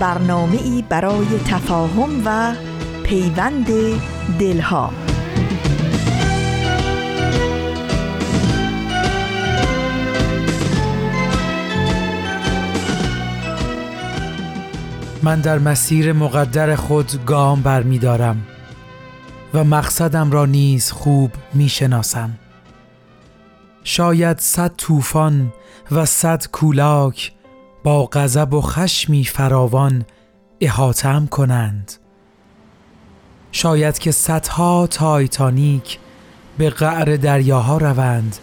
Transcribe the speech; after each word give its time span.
برنامه 0.00 0.56
ای 0.56 0.84
برای 0.88 1.38
تفاهم 1.46 2.22
و 2.24 2.54
پیوند 3.04 3.66
دلها. 4.38 4.90
من 15.22 15.40
در 15.40 15.58
مسیر 15.58 16.12
مقدر 16.12 16.74
خود 16.74 17.24
گام 17.24 17.62
برمیدارم 17.62 18.46
و 19.54 19.64
مقصدم 19.64 20.30
را 20.30 20.46
نیز 20.46 20.92
خوب 20.92 21.30
می‌شناسم 21.54 22.30
شاید 23.84 24.38
صد 24.38 24.72
طوفان 24.76 25.52
و 25.90 26.04
صد 26.04 26.46
کولاک 26.52 27.32
با 27.82 28.06
غضب 28.06 28.54
و 28.54 28.60
خشمی 28.60 29.24
فراوان 29.24 30.04
احاتم 30.60 31.26
کنند. 31.26 31.92
شاید 33.52 33.98
که 33.98 34.10
صدها 34.10 34.86
تایتانیک 34.86 35.98
به 36.58 36.70
قعر 36.70 37.16
دریاها 37.16 37.76
روند. 37.78 38.36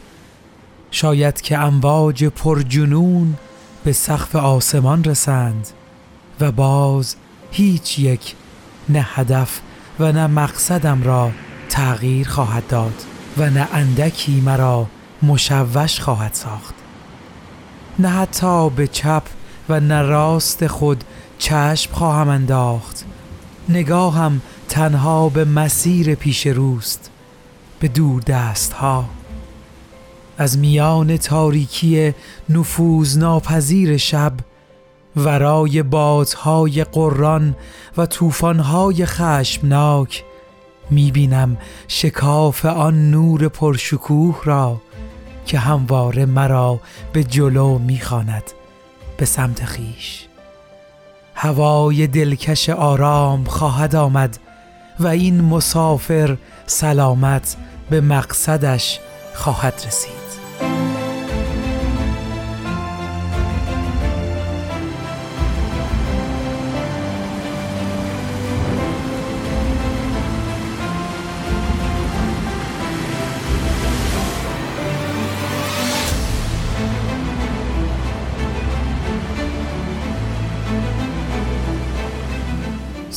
شاید 0.91 1.41
که 1.41 1.57
امواج 1.57 2.25
پرجنون 2.25 3.35
به 3.83 3.91
سقف 3.91 4.35
آسمان 4.35 5.03
رسند 5.03 5.67
و 6.39 6.51
باز 6.51 7.15
هیچ 7.51 7.99
یک 7.99 8.35
نه 8.89 9.07
هدف 9.13 9.59
و 9.99 10.11
نه 10.11 10.27
مقصدم 10.27 11.03
را 11.03 11.31
تغییر 11.69 12.27
خواهد 12.27 12.67
داد 12.67 13.03
و 13.37 13.49
نه 13.49 13.67
اندکی 13.73 14.41
مرا 14.41 14.87
مشوش 15.23 15.99
خواهد 15.99 16.33
ساخت. 16.33 16.86
نه 17.99 18.09
حتی 18.09 18.69
به 18.69 18.87
چپ 18.87 19.23
و 19.69 19.79
نه 19.79 20.01
راست 20.01 20.67
خود 20.67 21.03
چشم 21.37 21.93
خواهم 21.93 22.29
انداخت. 22.29 23.05
نگاهم 23.69 24.41
تنها 24.69 25.29
به 25.29 25.45
مسیر 25.45 26.15
پیش 26.15 26.47
روست 26.47 27.11
به 27.79 27.87
دور 27.87 28.21
دست 28.21 28.73
ها 28.73 29.05
از 30.37 30.57
میان 30.57 31.17
تاریکی 31.17 32.13
نفوذ 32.49 33.17
ناپذیر 33.17 33.97
شب 33.97 34.33
ورای 35.15 35.83
بادهای 35.83 36.83
قران 36.83 37.55
و 37.97 38.05
طوفانهای 38.05 39.05
خشمناک 39.05 40.23
می‌بینم 40.89 41.57
شکاف 41.87 42.65
آن 42.65 43.11
نور 43.11 43.47
پرشکوه 43.47 44.41
را. 44.43 44.81
که 45.47 45.59
همواره 45.59 46.25
مرا 46.25 46.79
به 47.13 47.23
جلو 47.23 47.77
می‌خواند 47.77 48.43
به 49.17 49.25
سمت 49.25 49.65
خیش. 49.65 50.27
هوای 51.35 52.07
دلکش 52.07 52.69
آرام 52.69 53.43
خواهد 53.43 53.95
آمد 53.95 54.39
و 54.99 55.07
این 55.07 55.41
مسافر 55.41 56.37
سلامت 56.65 57.55
به 57.89 58.01
مقصدش 58.01 58.99
خواهد 59.35 59.83
رسید. 59.87 60.26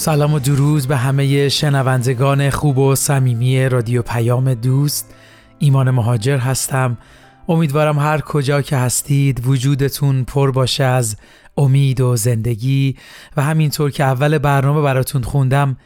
سلام 0.00 0.34
و 0.34 0.38
درود 0.38 0.86
به 0.86 0.96
همه 0.96 1.48
شنوندگان 1.48 2.50
خوب 2.50 2.78
و 2.78 2.94
صمیمی 2.94 3.68
رادیو 3.68 4.02
پیام 4.02 4.54
دوست. 4.54 5.14
ایمان 5.58 5.90
مهاجر 5.90 6.38
هستم. 6.38 6.98
امیدوارم 7.48 7.98
هر 7.98 8.20
کجا 8.20 8.62
که 8.62 8.76
هستید 8.76 9.46
وجودتون 9.46 10.24
پر 10.24 10.50
باشه 10.50 10.84
از 10.84 11.16
امید 11.56 12.00
و 12.00 12.16
زندگی 12.16 12.96
و 13.36 13.42
همینطور 13.42 13.90
که 13.90 14.04
اول 14.04 14.38
برنامه 14.38 14.82
براتون 14.82 15.22
خوندم 15.22 15.76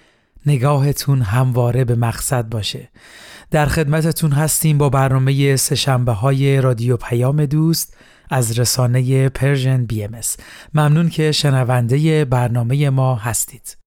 نگاهتون 0.47 1.23
همواره 1.23 1.85
به 1.85 1.95
مقصد 1.95 2.49
باشه. 2.49 2.91
در 3.51 3.67
خدمتتون 3.67 4.33
هستیم 4.33 4.79
با 4.79 4.89
برنامه 4.89 5.57
سه‌شنبه 5.57 6.13
های 6.13 6.61
رادیو 6.61 6.97
پیام 6.97 7.47
دوست 7.47 7.97
از 8.31 8.59
رسانه 8.59 9.29
Persian 9.29 9.85
BMS 9.85 10.21
ممنون 10.75 11.09
که 11.09 11.33
شنونده 11.33 12.25
برنامه 12.25 12.91
ما 12.91 13.15
هستید. 13.15 13.84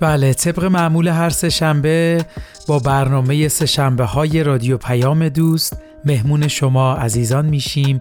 بله 0.00 0.34
طبق 0.34 0.64
معمول 0.64 1.08
هر 1.08 1.30
سه 1.30 1.50
شنبه 1.50 2.24
با 2.66 2.78
برنامه 2.78 3.48
سه 3.48 3.66
شنبه 3.66 4.04
های 4.04 4.42
رادیو 4.42 4.76
پیام 4.76 5.28
دوست 5.28 5.76
مهمون 6.04 6.48
شما 6.48 6.94
عزیزان 6.94 7.46
میشیم. 7.46 8.00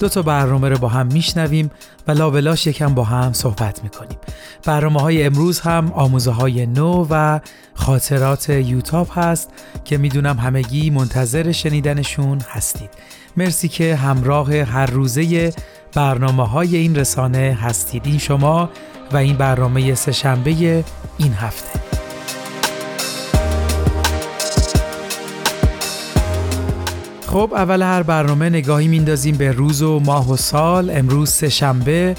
دو 0.00 0.08
تا 0.08 0.22
برنامه 0.22 0.68
رو 0.68 0.78
با 0.78 0.88
هم 0.88 1.06
میشنویم 1.06 1.70
و 2.08 2.12
لابلاش 2.12 2.66
یکم 2.66 2.94
با 2.94 3.04
هم 3.04 3.32
صحبت 3.32 3.82
می‌کنیم. 3.84 4.18
برنامه 4.64 5.00
های 5.00 5.24
امروز 5.24 5.60
هم 5.60 5.92
آموزه 5.92 6.30
های 6.30 6.66
نو 6.66 7.06
و 7.10 7.40
خاطرات 7.74 8.50
یوتاب 8.50 9.08
هست 9.14 9.50
که 9.84 9.98
می‌دونم 9.98 10.38
همگی 10.38 10.90
منتظر 10.90 11.52
شنیدنشون 11.52 12.40
هستید. 12.48 12.90
مرسی 13.36 13.68
که 13.68 13.96
همراه 13.96 14.54
هر 14.54 14.86
روزه 14.86 15.52
برنامه 15.94 16.48
های 16.48 16.76
این 16.76 16.96
رسانه 16.96 17.58
هستید. 17.62 18.02
این 18.06 18.18
شما 18.18 18.70
و 19.12 19.16
این 19.16 19.36
برنامه 19.36 19.94
سهشنبه 19.94 20.84
این 21.18 21.32
هفته. 21.32 21.80
خب 27.26 27.52
اول 27.54 27.82
هر 27.82 28.02
برنامه 28.02 28.48
نگاهی 28.48 28.88
میندازیم 28.88 29.36
به 29.36 29.52
روز 29.52 29.82
و 29.82 29.98
ماه 29.98 30.32
و 30.32 30.36
سال. 30.36 30.90
امروز 30.90 31.30
سهشنبه 31.30 32.14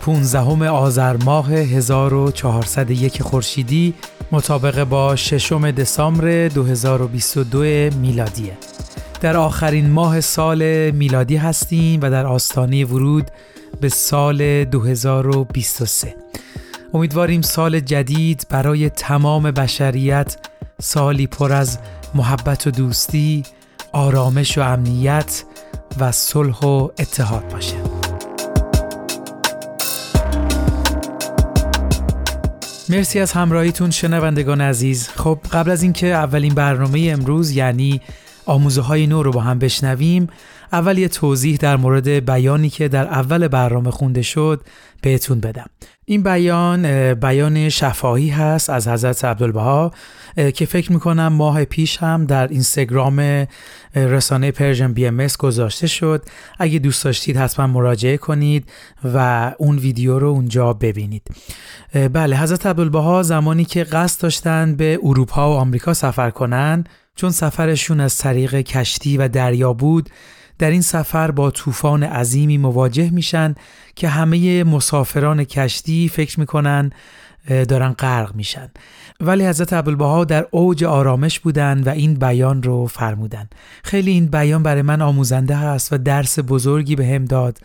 15 0.00 0.68
آذر 0.68 1.16
ماه 1.16 1.52
1401 1.52 3.22
خورشیدی 3.22 3.94
مطابق 4.32 4.84
با 4.84 5.16
ششم 5.16 5.70
دسامبر 5.70 6.48
2022 6.48 7.58
میلادیه. 8.00 8.58
در 9.20 9.36
آخرین 9.36 9.90
ماه 9.90 10.20
سال 10.20 10.90
میلادی 10.90 11.36
هستیم 11.36 12.00
و 12.02 12.10
در 12.10 12.26
آستانه 12.26 12.84
ورود 12.84 13.30
به 13.80 13.88
سال 13.88 14.64
2023 14.64 16.14
امیدواریم 16.94 17.42
سال 17.42 17.80
جدید 17.80 18.46
برای 18.50 18.90
تمام 18.90 19.50
بشریت 19.50 20.36
سالی 20.80 21.26
پر 21.26 21.52
از 21.52 21.78
محبت 22.14 22.66
و 22.66 22.70
دوستی، 22.70 23.42
آرامش 23.92 24.58
و 24.58 24.60
امنیت 24.60 25.44
و 26.00 26.12
صلح 26.12 26.58
و 26.58 26.88
اتحاد 26.98 27.52
باشه. 27.52 27.76
مرسی 32.88 33.20
از 33.20 33.32
همراهیتون 33.32 33.90
شنوندگان 33.90 34.60
عزیز. 34.60 35.08
خب 35.08 35.38
قبل 35.52 35.70
از 35.70 35.82
اینکه 35.82 36.06
اولین 36.06 36.54
برنامه 36.54 37.08
امروز 37.12 37.50
یعنی 37.50 38.00
آموزه 38.46 38.80
های 38.80 39.06
نو 39.06 39.22
رو 39.22 39.30
با 39.30 39.40
هم 39.40 39.58
بشنویم. 39.58 40.28
اول 40.72 40.98
یه 40.98 41.08
توضیح 41.08 41.56
در 41.56 41.76
مورد 41.76 42.08
بیانی 42.08 42.70
که 42.70 42.88
در 42.88 43.06
اول 43.06 43.48
برنامه 43.48 43.90
خونده 43.90 44.22
شد 44.22 44.62
بهتون 45.02 45.40
بدم. 45.40 45.66
این 46.04 46.22
بیان 46.22 47.14
بیان 47.14 47.68
شفاهی 47.68 48.28
هست 48.28 48.70
از 48.70 48.88
حضرت 48.88 49.24
عبدالبها 49.24 49.90
که 50.54 50.66
فکر 50.66 50.92
می‌کنم 50.92 51.28
ماه 51.28 51.64
پیش 51.64 51.98
هم 51.98 52.24
در 52.24 52.48
اینستاگرام 52.48 53.46
رسانه 53.94 54.50
Persian 54.50 54.92
BMS 54.92 55.26
گذاشته 55.38 55.86
شد. 55.86 56.24
اگه 56.58 56.78
دوست 56.78 57.04
داشتید 57.04 57.36
حتما 57.36 57.66
مراجعه 57.66 58.16
کنید 58.16 58.68
و 59.14 59.52
اون 59.58 59.78
ویدیو 59.78 60.18
رو 60.18 60.28
اونجا 60.28 60.72
ببینید. 60.72 61.22
بله 62.12 62.36
حضرت 62.36 62.66
عبدالبها 62.66 63.22
زمانی 63.22 63.64
که 63.64 63.84
قصد 63.84 64.22
داشتن 64.22 64.74
به 64.74 64.98
اروپا 65.02 65.50
و 65.50 65.56
آمریکا 65.56 65.94
سفر 65.94 66.30
کنن 66.30 66.84
چون 67.16 67.30
سفرشون 67.30 68.00
از 68.00 68.18
طریق 68.18 68.54
کشتی 68.54 69.16
و 69.16 69.28
دریا 69.28 69.72
بود 69.72 70.10
در 70.58 70.70
این 70.70 70.82
سفر 70.82 71.30
با 71.30 71.50
طوفان 71.50 72.02
عظیمی 72.02 72.58
مواجه 72.58 73.10
میشن 73.10 73.54
که 73.96 74.08
همه 74.08 74.64
مسافران 74.64 75.44
کشتی 75.44 76.08
فکر 76.08 76.40
می‌کنن 76.40 76.90
دارن 77.68 77.92
غرق 77.92 78.34
میشن. 78.34 78.70
ولی 79.20 79.46
حضرت 79.46 79.72
عبدالبها 79.72 80.24
در 80.24 80.46
اوج 80.50 80.84
آرامش 80.84 81.40
بودن 81.40 81.82
و 81.82 81.88
این 81.88 82.14
بیان 82.14 82.62
رو 82.62 82.86
فرمودن. 82.86 83.48
خیلی 83.84 84.10
این 84.10 84.26
بیان 84.26 84.62
برای 84.62 84.82
من 84.82 85.02
آموزنده 85.02 85.56
هست 85.56 85.92
و 85.92 85.98
درس 85.98 86.38
بزرگی 86.38 86.96
به 86.96 87.06
هم 87.06 87.24
داد. 87.24 87.58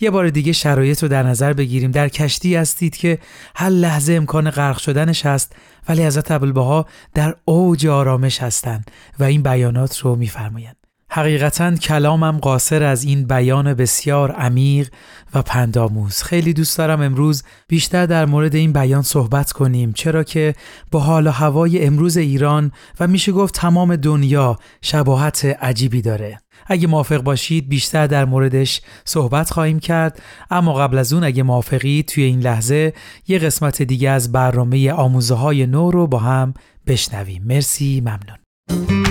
یه 0.00 0.10
بار 0.10 0.30
دیگه 0.30 0.52
شرایط 0.52 1.02
رو 1.02 1.08
در 1.08 1.22
نظر 1.22 1.52
بگیریم. 1.52 1.90
در 1.90 2.08
کشتی 2.08 2.56
هستید 2.56 2.96
که 2.96 3.18
هر 3.56 3.68
لحظه 3.68 4.12
امکان 4.12 4.50
غرق 4.50 4.78
شدنش 4.78 5.26
هست 5.26 5.56
ولی 5.88 6.02
حضرت 6.02 6.30
عبدالبها 6.30 6.86
در 7.14 7.34
اوج 7.44 7.86
آرامش 7.86 8.42
هستند 8.42 8.90
و 9.18 9.24
این 9.24 9.42
بیانات 9.42 9.98
رو 9.98 10.16
میفرمایند. 10.16 10.83
حقیقتا 11.16 11.74
کلامم 11.76 12.38
قاصر 12.38 12.82
از 12.82 13.04
این 13.04 13.26
بیان 13.26 13.74
بسیار 13.74 14.32
عمیق 14.32 14.88
و 15.34 15.42
پنداموز 15.42 16.22
خیلی 16.22 16.52
دوست 16.52 16.78
دارم 16.78 17.00
امروز 17.00 17.42
بیشتر 17.68 18.06
در 18.06 18.26
مورد 18.26 18.54
این 18.54 18.72
بیان 18.72 19.02
صحبت 19.02 19.52
کنیم 19.52 19.92
چرا 19.92 20.24
که 20.24 20.54
با 20.90 21.00
حال 21.00 21.26
و 21.26 21.30
هوای 21.30 21.84
امروز 21.84 22.16
ایران 22.16 22.72
و 23.00 23.06
میشه 23.06 23.32
گفت 23.32 23.54
تمام 23.54 23.96
دنیا 23.96 24.58
شباهت 24.82 25.44
عجیبی 25.44 26.02
داره. 26.02 26.40
اگه 26.66 26.86
موافق 26.86 27.22
باشید 27.22 27.68
بیشتر 27.68 28.06
در 28.06 28.24
موردش 28.24 28.80
صحبت 29.04 29.50
خواهیم 29.50 29.78
کرد 29.78 30.22
اما 30.50 30.74
قبل 30.74 30.98
از 30.98 31.12
اون 31.12 31.24
اگه 31.24 31.42
موافقید 31.42 32.06
توی 32.06 32.24
این 32.24 32.40
لحظه 32.40 32.92
یه 33.28 33.38
قسمت 33.38 33.82
دیگه 33.82 34.10
از 34.10 34.32
برنامه 34.32 34.92
آموزه 34.92 35.34
های 35.34 35.66
نو 35.66 35.90
رو 35.90 36.06
با 36.06 36.18
هم 36.18 36.54
بشنویم. 36.86 37.42
مرسی 37.46 38.00
ممنون. 38.00 39.03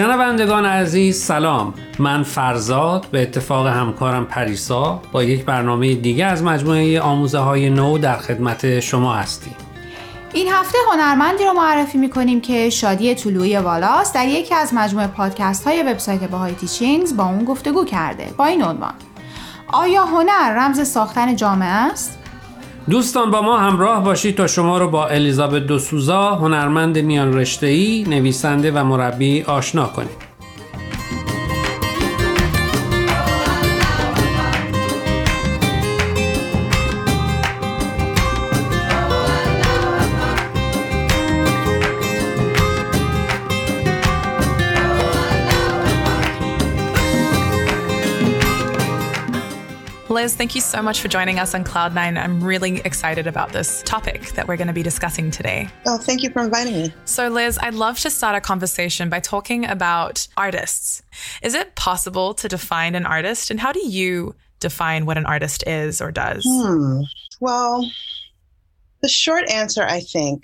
شنوندگان 0.00 0.66
عزیز 0.66 1.22
سلام. 1.22 1.74
من 1.98 2.22
فرزاد 2.22 3.06
به 3.10 3.22
اتفاق 3.22 3.66
همکارم 3.66 4.24
پریسا 4.24 5.02
با 5.12 5.22
یک 5.22 5.44
برنامه 5.44 5.94
دیگه 5.94 6.24
از 6.24 6.42
مجموعه 6.42 7.00
آموزه 7.00 7.38
های 7.38 7.70
نو 7.70 7.98
در 7.98 8.16
خدمت 8.16 8.80
شما 8.80 9.14
هستیم. 9.14 9.54
این 10.32 10.48
هفته 10.48 10.78
هنرمندی 10.92 11.44
رو 11.44 11.52
معرفی 11.52 11.98
می‌کنیم 11.98 12.40
که 12.40 12.70
شادی 12.70 13.14
طلوعی 13.14 13.56
والاس 13.56 14.12
در 14.12 14.28
یکی 14.28 14.54
از 14.54 14.74
مجموعه 14.74 15.06
پادکست 15.06 15.66
های 15.66 15.82
وبسایت 15.82 16.20
باهای 16.20 16.52
تیچینگز 16.52 17.16
با 17.16 17.24
اون 17.24 17.44
گفتگو 17.44 17.84
کرده 17.84 18.26
با 18.36 18.46
این 18.46 18.64
عنوان. 18.64 18.94
آیا 19.72 20.04
هنر 20.04 20.54
رمز 20.56 20.88
ساختن 20.88 21.36
جامعه 21.36 21.68
است؟ 21.68 22.19
دوستان 22.88 23.30
با 23.30 23.42
ما 23.42 23.58
همراه 23.58 24.04
باشید 24.04 24.36
تا 24.36 24.46
شما 24.46 24.78
رو 24.78 24.88
با 24.88 25.06
الیزابت 25.06 25.66
دوسوزا 25.66 26.34
هنرمند 26.34 26.98
میان 26.98 27.32
رشته‌ای، 27.34 28.04
نویسنده 28.08 28.72
و 28.72 28.84
مربی 28.84 29.42
آشنا 29.42 29.86
کنیم. 29.86 30.29
Liz, 50.20 50.36
thank 50.36 50.54
you 50.54 50.60
so 50.60 50.82
much 50.82 51.00
for 51.00 51.08
joining 51.08 51.38
us 51.38 51.54
on 51.54 51.64
Cloud9. 51.64 52.22
I'm 52.22 52.44
really 52.44 52.80
excited 52.80 53.26
about 53.26 53.54
this 53.54 53.82
topic 53.86 54.32
that 54.32 54.46
we're 54.46 54.58
going 54.58 54.66
to 54.66 54.74
be 54.74 54.82
discussing 54.82 55.30
today. 55.30 55.66
Oh, 55.86 55.96
thank 55.96 56.22
you 56.22 56.28
for 56.28 56.42
inviting 56.42 56.74
me. 56.74 56.92
So, 57.06 57.28
Liz, 57.28 57.58
I'd 57.62 57.72
love 57.72 57.98
to 58.00 58.10
start 58.10 58.36
a 58.36 58.40
conversation 58.42 59.08
by 59.08 59.20
talking 59.20 59.64
about 59.64 60.28
artists. 60.36 61.00
Is 61.40 61.54
it 61.54 61.74
possible 61.74 62.34
to 62.34 62.48
define 62.48 62.96
an 62.96 63.06
artist, 63.06 63.50
and 63.50 63.58
how 63.58 63.72
do 63.72 63.80
you 63.82 64.34
define 64.58 65.06
what 65.06 65.16
an 65.16 65.24
artist 65.24 65.66
is 65.66 66.02
or 66.02 66.12
does? 66.12 66.44
Hmm. 66.46 67.00
Well, 67.40 67.90
the 69.00 69.08
short 69.08 69.48
answer, 69.48 69.84
I 69.84 70.00
think, 70.00 70.42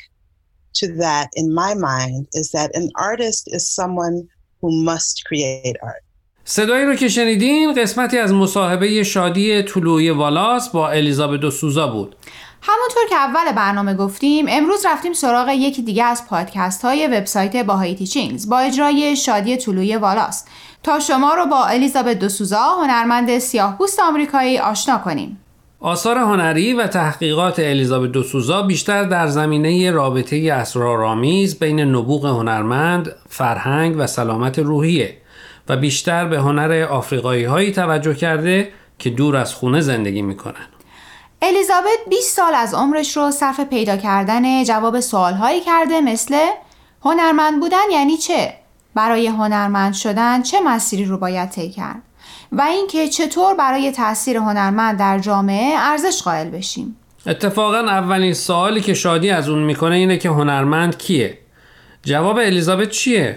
to 0.77 0.91
that 0.95 1.29
in 1.35 1.53
my 1.53 1.75
mind 1.75 2.29
is 2.33 2.51
that 2.53 2.75
an 2.75 2.89
artist 2.95 3.53
is 3.53 3.69
someone 3.69 4.27
who 4.63 4.73
must 4.83 5.27
create 5.27 5.77
art. 5.83 6.03
صدایی 6.49 6.85
رو 6.85 6.95
که 6.95 7.09
شنیدین 7.09 7.75
قسمتی 7.75 8.19
از 8.19 8.33
مصاحبه 8.33 9.03
شادی 9.03 9.63
طلوعی 9.63 10.11
والاس 10.11 10.69
با 10.69 10.89
الیزابت 10.89 11.45
و 11.45 11.51
سوزا 11.51 11.87
بود. 11.87 12.17
همونطور 12.63 13.03
که 13.11 13.17
اول 13.17 13.53
برنامه 13.53 13.95
گفتیم 13.95 14.47
امروز 14.49 14.87
رفتیم 14.87 15.13
سراغ 15.13 15.49
یکی 15.49 15.83
دیگه 15.83 16.05
از 16.05 16.23
پادکست 16.29 16.85
های 16.85 17.07
وبسایت 17.07 17.57
باهای 17.57 17.95
تیچینگز 17.95 18.49
با 18.49 18.59
اجرای 18.59 19.17
شادی 19.17 19.57
طلوعی 19.57 19.97
والاس. 19.97 20.45
تا 20.83 21.01
شما 21.01 21.35
رو 21.35 21.47
با 21.47 21.65
الیزابت 21.65 22.19
دوسوزا 22.19 22.63
هنرمند 22.83 23.39
سیاهپوست 23.39 24.01
آمریکایی 24.01 24.59
آشنا 24.59 24.99
کنیم. 24.99 25.39
آثار 25.81 26.19
هنری 26.19 26.73
و 26.73 26.87
تحقیقات 26.87 27.59
الیزابت 27.59 28.13
دوسوزا 28.13 28.63
بیشتر 28.63 29.05
در 29.05 29.27
زمینه 29.27 29.91
رابطه 29.91 30.53
اسرارآمیز 30.53 31.59
بین 31.59 31.81
نبوغ 31.81 32.27
هنرمند، 32.27 33.13
فرهنگ 33.29 33.95
و 33.99 34.07
سلامت 34.07 34.59
روحیه. 34.59 35.17
و 35.69 35.77
بیشتر 35.77 36.25
به 36.25 36.39
هنر 36.39 36.87
آفریقایی 36.91 37.45
هایی 37.45 37.73
توجه 37.73 38.15
کرده 38.15 38.73
که 38.99 39.11
دور 39.11 39.37
از 39.37 39.55
خونه 39.55 39.81
زندگی 39.81 40.23
می‌کنن. 40.23 40.67
الیزابت 41.43 41.99
20 42.11 42.37
سال 42.37 42.55
از 42.55 42.75
عمرش 42.75 43.17
رو 43.17 43.31
صرف 43.31 43.61
پیدا 43.61 43.97
کردن 43.97 44.65
جواب 44.65 44.97
هایی 45.15 45.61
کرده 45.61 46.01
مثل 46.01 46.39
هنرمند 47.03 47.61
بودن 47.61 47.91
یعنی 47.93 48.17
چه؟ 48.17 48.55
برای 48.95 49.27
هنرمند 49.27 49.95
شدن 49.95 50.43
چه 50.43 50.61
مسیری 50.61 51.05
رو 51.05 51.19
باید 51.19 51.51
طی 51.51 51.71
کرد؟ 51.71 52.03
و 52.53 52.63
اینکه 52.63 53.09
چطور 53.09 53.55
برای 53.55 53.93
تاثیر 53.93 54.37
هنرمند 54.37 54.99
در 54.99 55.19
جامعه 55.19 55.79
ارزش 55.79 56.23
قائل 56.23 56.51
بشیم؟ 56.51 56.97
اتفاقا 57.27 57.79
اولین 57.79 58.35
سوالی 58.35 58.81
که 58.81 58.95
شادی 58.95 59.31
از 59.31 59.49
اون 59.49 59.63
می‌کنه 59.63 59.95
اینه 59.95 60.19
که 60.19 60.29
هنرمند 60.29 60.99
کیه؟ 60.99 61.39
جواب 62.03 62.37
الیزابت 62.37 62.91
چیه؟ 62.91 63.37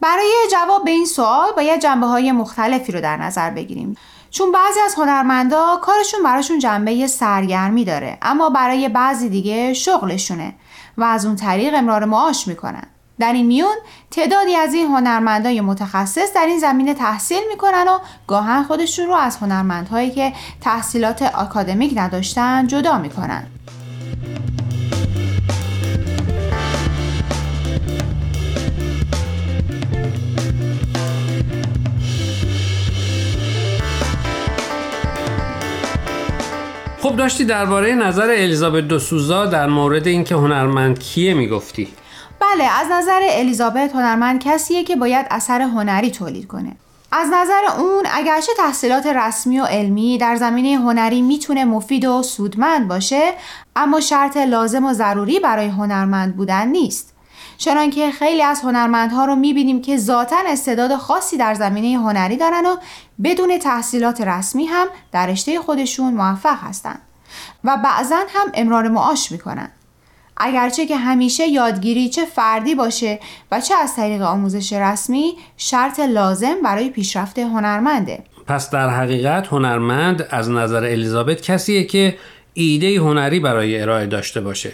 برای 0.00 0.32
جواب 0.52 0.84
به 0.84 0.90
این 0.90 1.06
سوال 1.06 1.52
باید 1.56 1.80
جنبه 1.80 2.06
های 2.06 2.32
مختلفی 2.32 2.92
رو 2.92 3.00
در 3.00 3.16
نظر 3.16 3.50
بگیریم. 3.50 3.96
چون 4.30 4.52
بعضی 4.52 4.80
از 4.80 4.94
هنرمندا 4.94 5.76
کارشون 5.82 6.22
براشون 6.22 6.58
جنبه 6.58 7.06
سرگرمی 7.06 7.84
داره 7.84 8.18
اما 8.22 8.50
برای 8.50 8.88
بعضی 8.88 9.28
دیگه 9.28 9.74
شغلشونه 9.74 10.54
و 10.98 11.04
از 11.04 11.26
اون 11.26 11.36
طریق 11.36 11.74
امرار 11.74 12.04
معاش 12.04 12.48
می‌کنن. 12.48 12.86
در 13.18 13.32
این 13.32 13.46
میون 13.46 13.76
تعدادی 14.10 14.56
از 14.56 14.74
این 14.74 14.86
هنرمندای 14.86 15.60
متخصص 15.60 16.34
در 16.34 16.46
این 16.46 16.58
زمینه 16.58 16.94
تحصیل 16.94 17.42
می‌کنن 17.48 17.88
و 17.88 17.98
گاهن 18.26 18.62
خودشون 18.62 19.06
رو 19.06 19.14
از 19.14 19.36
هنرمندهایی 19.36 20.10
که 20.10 20.32
تحصیلات 20.60 21.22
آکادمیک 21.22 21.92
نداشتن 21.96 22.66
جدا 22.66 22.98
می‌کنن. 22.98 23.46
خب 37.06 37.16
داشتی 37.16 37.44
درباره 37.44 37.94
نظر 37.94 38.30
الیزابت 38.30 38.88
دوسوزا 38.88 39.46
در 39.46 39.66
مورد 39.66 40.06
اینکه 40.06 40.34
هنرمند 40.34 40.98
کیه 40.98 41.34
می‌گفتی؟ 41.34 41.88
بله 42.40 42.64
از 42.64 42.86
نظر 42.90 43.20
الیزابت 43.30 43.94
هنرمند 43.94 44.44
کسیه 44.44 44.84
که 44.84 44.96
باید 44.96 45.26
اثر 45.30 45.60
هنری 45.60 46.10
تولید 46.10 46.46
کنه 46.46 46.76
از 47.12 47.28
نظر 47.28 47.82
اون 47.82 48.04
اگرچه 48.12 48.52
تحصیلات 48.58 49.06
رسمی 49.06 49.60
و 49.60 49.64
علمی 49.64 50.18
در 50.18 50.36
زمینه 50.36 50.76
هنری 50.76 51.22
می‌تونه 51.22 51.64
مفید 51.64 52.04
و 52.04 52.22
سودمند 52.22 52.88
باشه 52.88 53.32
اما 53.76 54.00
شرط 54.00 54.36
لازم 54.36 54.84
و 54.84 54.92
ضروری 54.92 55.40
برای 55.40 55.68
هنرمند 55.68 56.36
بودن 56.36 56.68
نیست 56.68 57.15
چنانکه 57.58 58.10
خیلی 58.10 58.42
از 58.42 58.60
هنرمندها 58.60 59.24
رو 59.24 59.36
می‌بینیم 59.36 59.82
که 59.82 59.96
ذاتا 59.96 60.36
استعداد 60.46 60.96
خاصی 60.96 61.36
در 61.36 61.54
زمینه 61.54 61.98
هنری 61.98 62.36
دارن 62.36 62.66
و 62.66 62.76
بدون 63.24 63.58
تحصیلات 63.58 64.20
رسمی 64.20 64.64
هم 64.64 64.86
در 65.12 65.26
رشته 65.26 65.60
خودشون 65.60 66.14
موفق 66.14 66.58
هستند 66.62 67.00
و 67.64 67.76
بعضا 67.76 68.16
هم 68.16 68.52
امرار 68.54 68.88
معاش 68.88 69.32
می‌کنن. 69.32 69.70
اگرچه 70.36 70.86
که 70.86 70.96
همیشه 70.96 71.46
یادگیری 71.46 72.08
چه 72.08 72.24
فردی 72.24 72.74
باشه 72.74 73.20
و 73.52 73.60
چه 73.60 73.74
از 73.74 73.96
طریق 73.96 74.22
آموزش 74.22 74.72
رسمی 74.72 75.36
شرط 75.56 76.00
لازم 76.00 76.54
برای 76.64 76.90
پیشرفت 76.90 77.38
هنرمنده. 77.38 78.24
پس 78.46 78.70
در 78.70 78.88
حقیقت 78.88 79.46
هنرمند 79.46 80.26
از 80.30 80.50
نظر 80.50 80.84
الیزابت 80.84 81.42
کسیه 81.42 81.84
که 81.84 82.18
ایده 82.54 82.98
هنری 82.98 83.40
برای 83.40 83.82
ارائه 83.82 84.06
داشته 84.06 84.40
باشه. 84.40 84.72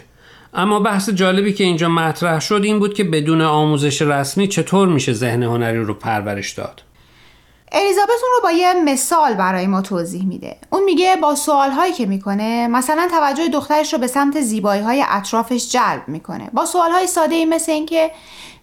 اما 0.55 0.81
بحث 0.81 1.11
جالبی 1.11 1.53
که 1.53 1.65
اینجا 1.65 1.89
مطرح 1.89 2.41
شد 2.41 2.61
این 2.65 2.79
بود 2.79 2.95
که 2.95 3.05
بدون 3.05 3.41
آموزش 3.41 4.03
رسمی 4.03 4.49
چطور 4.49 4.89
میشه 4.89 5.13
ذهن 5.13 5.43
هنری 5.43 5.79
رو 5.79 5.95
پرورش 5.95 6.53
داد؟ 6.53 6.83
الیزابت 7.73 8.11
اون 8.23 8.33
رو 8.37 8.41
با 8.43 8.51
یه 8.51 8.75
مثال 8.85 9.35
برای 9.35 9.67
ما 9.67 9.83
توضیح 9.83 10.27
میده. 10.27 10.57
اون 10.71 10.85
میگه 10.85 11.17
با 11.17 11.35
سوال 11.35 11.71
هایی 11.71 11.93
که 11.93 12.07
می‌کنه 12.07 12.69
مثلا 12.69 13.09
توجه 13.11 13.49
دخترش 13.49 13.93
رو 13.93 13.99
به 13.99 14.07
سمت 14.07 14.41
زیبایی 14.41 14.83
های 14.83 15.05
اطرافش 15.09 15.73
جلب 15.73 16.03
می‌کنه. 16.07 16.51
با 16.53 16.67
سوال 16.67 16.91
های 16.91 17.07
ساده 17.07 17.35
ای 17.35 17.45
مثل 17.45 17.73
اینکه 17.73 18.11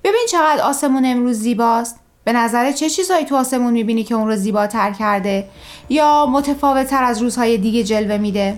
ببین 0.04 0.26
چقدر 0.32 0.62
آسمون 0.62 1.06
امروز 1.06 1.36
زیباست. 1.36 2.00
به 2.24 2.34
نظر 2.34 2.72
چه 2.72 2.90
چیزهایی 2.90 3.26
تو 3.26 3.36
آسمون 3.36 3.74
می‌بینی 3.74 4.04
که 4.04 4.16
اون 4.16 4.28
رو 4.28 4.36
زیباتر 4.36 4.92
کرده؟ 4.92 5.50
یا 5.90 6.26
متفاوت 6.26 6.88
تر 6.88 7.04
از 7.04 7.22
روزهای 7.22 7.58
دیگه 7.58 7.84
جلوه 7.84 8.18
میده؟ 8.18 8.58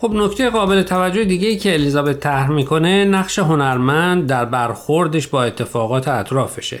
خب 0.00 0.12
نکته 0.14 0.50
قابل 0.50 0.82
توجه 0.82 1.24
دیگه 1.24 1.48
ای 1.48 1.56
که 1.56 1.74
الیزابت 1.74 2.20
طرح 2.20 2.50
می‌کنه 2.50 3.04
نقش 3.04 3.38
هنرمند 3.38 4.26
در 4.26 4.44
برخوردش 4.44 5.28
با 5.28 5.44
اتفاقات 5.44 6.08
اطرافشه. 6.08 6.80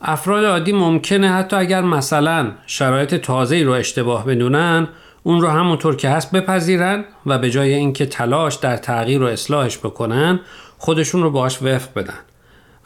افراد 0.00 0.44
عادی 0.44 0.72
ممکنه 0.72 1.28
حتی 1.28 1.56
اگر 1.56 1.80
مثلا 1.80 2.52
شرایط 2.66 3.14
تازه 3.14 3.62
رو 3.62 3.72
اشتباه 3.72 4.26
بدونن 4.26 4.88
اون 5.22 5.40
رو 5.40 5.48
همونطور 5.48 5.96
که 5.96 6.08
هست 6.08 6.32
بپذیرن 6.32 7.04
و 7.26 7.38
به 7.38 7.50
جای 7.50 7.74
اینکه 7.74 8.06
تلاش 8.06 8.54
در 8.54 8.76
تغییر 8.76 9.22
و 9.22 9.26
اصلاحش 9.26 9.78
بکنن 9.78 10.40
خودشون 10.78 11.22
رو 11.22 11.30
باش 11.30 11.62
وفق 11.62 11.94
بدن. 11.96 12.18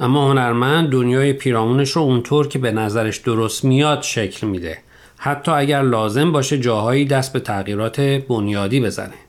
اما 0.01 0.31
هنرمند 0.31 0.91
دنیای 0.91 1.33
پیرامونش 1.33 1.91
رو 1.91 2.03
اونطور 2.03 2.49
که 2.49 2.59
به 2.59 2.71
نظرش 2.71 3.17
درست 3.17 3.65
میاد 3.65 4.03
شکل 4.03 4.47
میده. 4.47 4.79
حتی 5.17 5.51
اگر 5.51 5.83
لازم 5.83 6.33
باشه 6.33 6.59
جاهایی 6.59 7.05
دست 7.05 7.33
به 7.33 7.41
تغییرات 7.41 8.01
بنیادی 8.01 8.81
بزنه. 8.81 9.26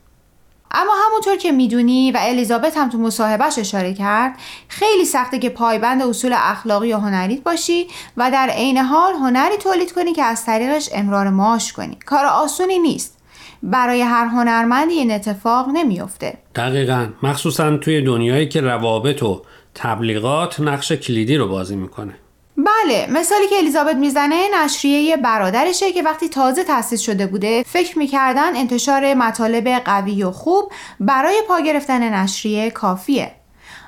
اما 0.71 0.91
همونطور 1.07 1.36
که 1.36 1.51
می‌دونی 1.51 2.12
و 2.12 2.17
الیزابت 2.21 2.77
هم 2.77 2.89
تو 2.89 2.97
مصاحبهش 2.97 3.59
اشاره 3.59 3.93
کرد 3.93 4.39
خیلی 4.67 5.05
سخته 5.05 5.39
که 5.39 5.50
پایبند 5.50 6.01
اصول 6.01 6.33
اخلاقی 6.36 6.93
و 6.93 6.97
هنریت 6.97 7.43
باشی 7.43 7.88
و 8.17 8.31
در 8.31 8.50
عین 8.50 8.77
حال 8.77 9.13
هنری 9.13 9.57
تولید 9.57 9.93
کنی 9.93 10.13
که 10.13 10.24
از 10.24 10.45
طریقش 10.45 10.89
امرار 10.93 11.29
معاش 11.29 11.74
کنی. 11.74 11.97
کار 12.05 12.25
آسونی 12.25 12.79
نیست. 12.79 13.17
برای 13.63 14.01
هر 14.01 14.25
هنرمندی 14.25 14.93
این 14.93 15.12
اتفاق 15.12 15.69
نمیافته. 15.74 16.38
دقیقا. 16.55 17.07
مخصوصا 17.24 17.77
توی 17.77 18.01
دنیایی 18.01 18.47
که 18.47 18.62
روابط 18.62 19.24
و 19.24 19.41
تبلیغات 19.75 20.59
نقش 20.59 20.91
کلیدی 20.91 21.38
رو 21.38 21.47
بازی 21.47 21.75
می‌کنه. 21.75 22.13
بله 22.57 23.07
مثالی 23.11 23.47
که 23.47 23.55
الیزابت 23.55 23.95
می‌زنه 23.95 24.63
نشریه 24.63 25.17
برادرشه 25.17 25.91
که 25.91 26.03
وقتی 26.03 26.29
تازه 26.29 26.63
تأسیس 26.63 27.01
شده 27.01 27.27
بوده 27.27 27.63
فکر 27.63 27.97
می‌کردن 27.97 28.55
انتشار 28.55 29.13
مطالب 29.13 29.67
قوی 29.67 30.23
و 30.23 30.31
خوب 30.31 30.71
برای 30.99 31.41
پا 31.47 31.59
گرفتن 31.59 32.13
نشریه 32.13 32.71
کافیه. 32.71 33.31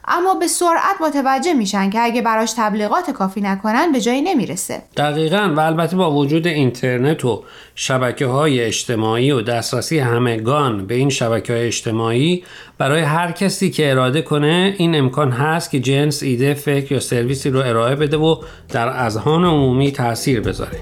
اما 0.09 0.33
به 0.33 0.47
سرعت 0.47 1.01
متوجه 1.01 1.53
میشن 1.53 1.89
که 1.89 1.99
اگه 2.01 2.21
براش 2.21 2.53
تبلیغات 2.57 3.11
کافی 3.11 3.41
نکنن 3.41 3.91
به 3.91 4.01
جایی 4.01 4.21
نمی‌رسه. 4.21 4.81
دقیقا 4.97 5.53
و 5.57 5.59
البته 5.59 5.95
با 5.95 6.11
وجود 6.11 6.47
اینترنت 6.47 7.25
و 7.25 7.43
شبکه 7.75 8.25
های 8.25 8.61
اجتماعی 8.61 9.31
و 9.31 9.41
دسترسی 9.41 9.99
همگان 9.99 10.87
به 10.87 10.95
این 10.95 11.09
شبکه 11.09 11.53
های 11.53 11.67
اجتماعی 11.67 12.43
برای 12.77 13.01
هر 13.01 13.31
کسی 13.31 13.69
که 13.69 13.91
اراده 13.91 14.21
کنه 14.21 14.75
این 14.77 14.95
امکان 14.95 15.31
هست 15.31 15.71
که 15.71 15.79
جنس 15.79 16.23
ایده 16.23 16.53
فکر 16.53 16.91
یا 16.91 16.99
سرویسی 16.99 17.49
رو 17.49 17.59
ارائه 17.59 17.95
بده 17.95 18.17
و 18.17 18.35
در 18.69 18.87
اذهان 18.87 19.45
عمومی 19.45 19.91
تاثیر 19.91 20.41
بذاره. 20.41 20.79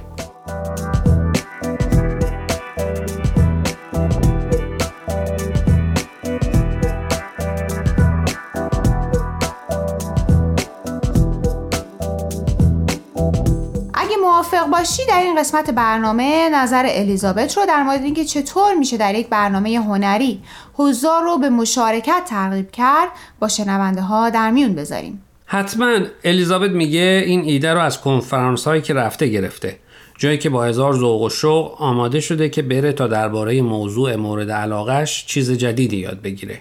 موافق 14.53 14.69
باشی 14.69 15.01
در 15.07 15.19
این 15.19 15.39
قسمت 15.39 15.71
برنامه 15.71 16.49
نظر 16.49 16.85
الیزابت 16.89 17.57
رو 17.57 17.65
در 17.65 17.83
مورد 17.83 18.03
اینکه 18.03 18.25
چطور 18.25 18.73
میشه 18.73 18.97
در 18.97 19.15
یک 19.15 19.27
برنامه 19.29 19.77
هنری 19.79 20.39
حضار 20.73 21.23
رو 21.23 21.37
به 21.37 21.49
مشارکت 21.49 22.23
ترغیب 22.29 22.71
کرد 22.71 23.09
با 23.39 23.47
شنونده 23.47 24.01
ها 24.01 24.29
در 24.29 24.51
میون 24.51 24.75
بذاریم. 24.75 25.21
حتما 25.45 25.99
الیزابت 26.23 26.71
میگه 26.71 27.23
این 27.25 27.41
ایده 27.41 27.73
رو 27.73 27.79
از 27.79 28.01
کنفرانس 28.01 28.67
هایی 28.67 28.81
که 28.81 28.93
رفته 28.93 29.27
گرفته 29.27 29.79
جایی 30.17 30.37
که 30.37 30.49
با 30.49 30.63
هزار 30.63 30.93
ذوق 30.93 31.21
و 31.21 31.29
شوق 31.29 31.81
آماده 31.81 32.19
شده 32.19 32.49
که 32.49 32.61
بره 32.61 32.93
تا 32.93 33.07
درباره 33.07 33.61
موضوع 33.61 34.15
مورد 34.15 34.51
علاقش 34.51 35.25
چیز 35.25 35.51
جدیدی 35.51 35.97
یاد 35.97 36.21
بگیره. 36.21 36.59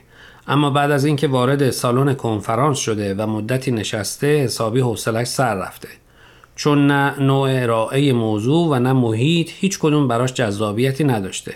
اما 0.48 0.70
بعد 0.70 0.90
از 0.90 1.04
اینکه 1.04 1.28
وارد 1.28 1.70
سالن 1.70 2.14
کنفرانس 2.14 2.78
شده 2.78 3.14
و 3.14 3.26
مدتی 3.26 3.70
نشسته 3.70 4.26
حسابی 4.26 4.80
حوصلش 4.80 5.26
سر 5.26 5.54
رفته. 5.54 5.88
چون 6.56 6.86
نه 6.86 7.20
نوع 7.20 7.62
ارائه 7.62 8.12
موضوع 8.12 8.68
و 8.68 8.78
نه 8.78 8.92
محیط 8.92 9.50
هیچ 9.52 9.78
کدوم 9.78 10.08
براش 10.08 10.32
جذابیتی 10.32 11.04
نداشته. 11.04 11.54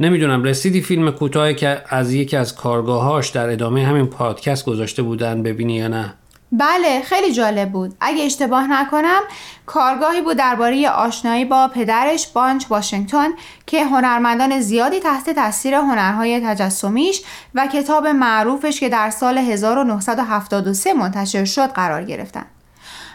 نمی‌دونم 0.00 0.44
رسیدی 0.44 0.80
فیلم 0.80 1.10
کوتاهی 1.10 1.54
که 1.54 1.82
از 1.88 2.14
یکی 2.14 2.36
از 2.36 2.54
کارگاهاش 2.54 3.28
در 3.28 3.50
ادامه 3.50 3.86
همین 3.86 4.06
پادکست 4.06 4.64
گذاشته 4.64 5.02
بودن 5.02 5.42
ببینی 5.42 5.74
یا 5.74 5.88
نه؟ 5.88 6.14
بله 6.52 7.02
خیلی 7.02 7.32
جالب 7.32 7.72
بود. 7.72 7.94
اگه 8.00 8.24
اشتباه 8.24 8.66
نکنم 8.66 9.20
کارگاهی 9.66 10.20
بود 10.20 10.36
درباره 10.36 10.90
آشنایی 10.90 11.44
با 11.44 11.68
پدرش 11.68 12.28
بانچ 12.28 12.64
واشنگتن 12.70 13.28
که 13.66 13.84
هنرمندان 13.84 14.60
زیادی 14.60 15.00
تحت 15.00 15.30
تاثیر 15.30 15.74
هنرهای 15.74 16.40
تجسمیش 16.40 17.22
و 17.54 17.66
کتاب 17.66 18.06
معروفش 18.06 18.80
که 18.80 18.88
در 18.88 19.10
سال 19.10 19.38
1973 19.38 20.92
منتشر 20.92 21.44
شد 21.44 21.68
قرار 21.68 22.04
گرفتن. 22.04 22.46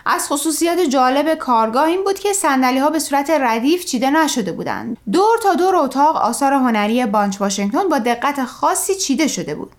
از 0.05 0.27
خصوصیات 0.27 0.79
جالب 0.79 1.35
کارگاه 1.35 1.83
این 1.83 2.03
بود 2.03 2.19
که 2.19 2.33
سندلی 2.33 2.79
ها 2.79 2.89
به 2.89 2.99
صورت 2.99 3.29
ردیف 3.29 3.85
چیده 3.85 4.09
نشده 4.09 4.51
بودند. 4.51 4.97
دور 5.11 5.37
تا 5.43 5.53
دور 5.53 5.75
اتاق 5.75 6.15
آثار 6.15 6.53
هنری 6.53 7.05
بانچ 7.05 7.41
واشنگتن 7.41 7.89
با 7.89 7.99
دقت 7.99 8.45
خاصی 8.45 8.95
چیده 8.95 9.27
شده 9.27 9.55
بود. 9.55 9.71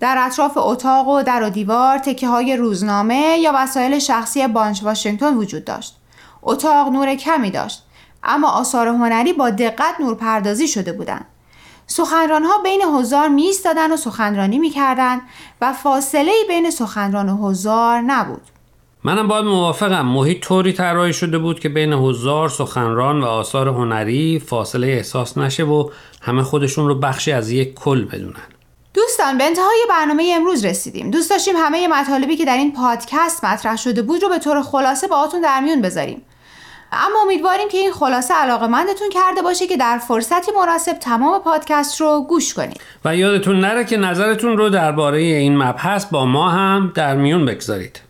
در 0.00 0.16
اطراف 0.26 0.52
اتاق 0.56 1.08
و 1.08 1.22
در 1.22 1.42
و 1.42 1.50
دیوار 1.50 1.98
تکه 1.98 2.28
های 2.28 2.56
روزنامه 2.56 3.38
یا 3.38 3.52
وسایل 3.54 3.98
شخصی 3.98 4.46
بانچ 4.46 4.82
واشنگتن 4.82 5.36
وجود 5.36 5.64
داشت. 5.64 5.96
اتاق 6.42 6.88
نور 6.88 7.14
کمی 7.14 7.50
داشت 7.50 7.86
اما 8.22 8.50
آثار 8.50 8.88
هنری 8.88 9.32
با 9.32 9.50
دقت 9.50 10.00
نور 10.00 10.14
پردازی 10.14 10.68
شده 10.68 10.92
بودند. 10.92 11.26
سخنران 11.86 12.44
ها 12.44 12.58
بین 12.58 12.82
حضار 12.82 13.28
می 13.28 13.52
و 13.90 13.96
سخنرانی 13.96 14.58
می 14.58 14.74
و 15.60 15.72
فاصله 15.72 16.32
بین 16.48 16.70
سخنران 16.70 17.28
و 17.28 17.48
حضار 17.48 18.00
نبود. 18.00 18.42
منم 19.04 19.28
باید 19.28 19.44
موافقم. 19.44 20.06
محیط 20.06 20.40
طوری 20.40 20.72
طراحی 20.72 21.12
شده 21.12 21.38
بود 21.38 21.60
که 21.60 21.68
بین 21.68 21.92
هزار 21.92 22.48
سخنران 22.48 23.20
و 23.20 23.24
آثار 23.24 23.68
هنری 23.68 24.42
فاصله 24.46 24.86
احساس 24.86 25.38
نشه 25.38 25.64
و 25.64 25.90
همه 26.22 26.42
خودشون 26.42 26.88
رو 26.88 26.94
بخشی 26.94 27.32
از 27.32 27.50
یک 27.50 27.74
کل 27.74 28.04
بدونن. 28.04 28.34
دوستان 28.94 29.38
به 29.38 29.44
انتهای 29.44 29.86
برنامه 29.88 30.32
امروز 30.36 30.64
رسیدیم. 30.64 31.10
دوست 31.10 31.30
داشتیم 31.30 31.56
همه 31.56 31.88
مطالبی 31.88 32.36
که 32.36 32.44
در 32.44 32.56
این 32.56 32.72
پادکست 32.72 33.44
مطرح 33.44 33.76
شده 33.76 34.02
بود 34.02 34.22
رو 34.22 34.28
به 34.28 34.38
طور 34.38 34.62
خلاصه 34.62 35.06
با 35.06 35.16
آتون 35.16 35.40
در 35.40 35.60
میون 35.60 35.82
بذاریم. 35.82 36.22
اما 36.92 37.22
امیدواریم 37.22 37.68
که 37.68 37.78
این 37.78 37.92
خلاصه 37.92 38.34
علاقه 38.34 38.68
کرده 39.12 39.42
باشه 39.42 39.66
که 39.66 39.76
در 39.76 39.98
فرصتی 39.98 40.52
مناسب 40.52 40.92
تمام 40.92 41.42
پادکست 41.42 42.00
رو 42.00 42.26
گوش 42.28 42.54
کنید. 42.54 42.80
و 43.04 43.16
یادتون 43.16 43.60
نره 43.60 43.84
که 43.84 43.96
نظرتون 43.96 44.58
رو 44.58 44.68
درباره 44.68 45.18
این 45.18 45.56
مبحث 45.56 46.04
با 46.06 46.24
ما 46.24 46.50
هم 46.50 46.92
در 46.94 47.16
میون 47.16 47.44
بگذارید. 47.44 48.09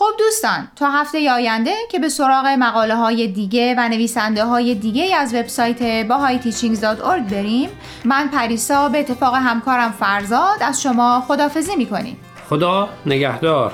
خب 0.00 0.10
دوستان 0.18 0.68
تا 0.76 0.90
هفته 0.90 1.32
آینده 1.32 1.74
که 1.90 1.98
به 1.98 2.08
سراغ 2.08 2.46
مقاله 2.46 2.94
های 2.94 3.28
دیگه 3.28 3.74
و 3.78 3.88
نویسنده 3.88 4.44
های 4.44 4.74
دیگه 4.74 5.16
از 5.16 5.34
وبسایت 5.34 6.08
bahayteachings.org 6.08 7.32
بریم 7.32 7.68
من 8.04 8.28
پریسا 8.28 8.88
به 8.88 8.98
اتفاق 9.00 9.34
همکارم 9.34 9.92
فرزاد 9.92 10.56
از 10.60 10.82
شما 10.82 11.24
خدافزی 11.28 11.76
می‌کنیم. 11.76 12.16
خدا 12.48 12.88
نگهدار. 13.06 13.72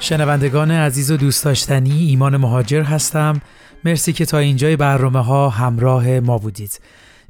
شنوندگان 0.00 0.70
عزیز 0.70 1.10
و 1.10 1.16
دوست 1.16 1.44
داشتنی 1.44 2.06
ایمان 2.08 2.36
مهاجر 2.36 2.82
هستم. 2.82 3.40
مرسی 3.84 4.12
که 4.12 4.26
تا 4.26 4.38
اینجای 4.38 4.76
برنامه 4.76 5.24
ها 5.24 5.48
همراه 5.48 6.20
ما 6.20 6.38
بودید. 6.38 6.80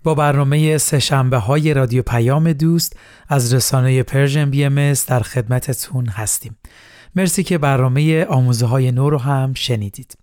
با 0.02 0.14
برنامه 0.14 0.78
سه‌شنبه 0.78 1.38
های 1.38 1.74
رادیو 1.74 2.02
پیام 2.02 2.52
دوست 2.52 2.96
از 3.28 3.54
رسانه 3.54 4.02
Persian 4.02 4.50
BMS 4.50 4.92
در 4.92 5.20
خدمتتون 5.20 6.06
هستیم. 6.06 6.56
مرسی 7.16 7.42
که 7.42 7.58
برنامه 7.58 8.24
آموزه 8.24 8.66
های 8.66 8.92
نو 8.92 9.10
رو 9.10 9.18
هم 9.18 9.54
شنیدید. 9.54 10.18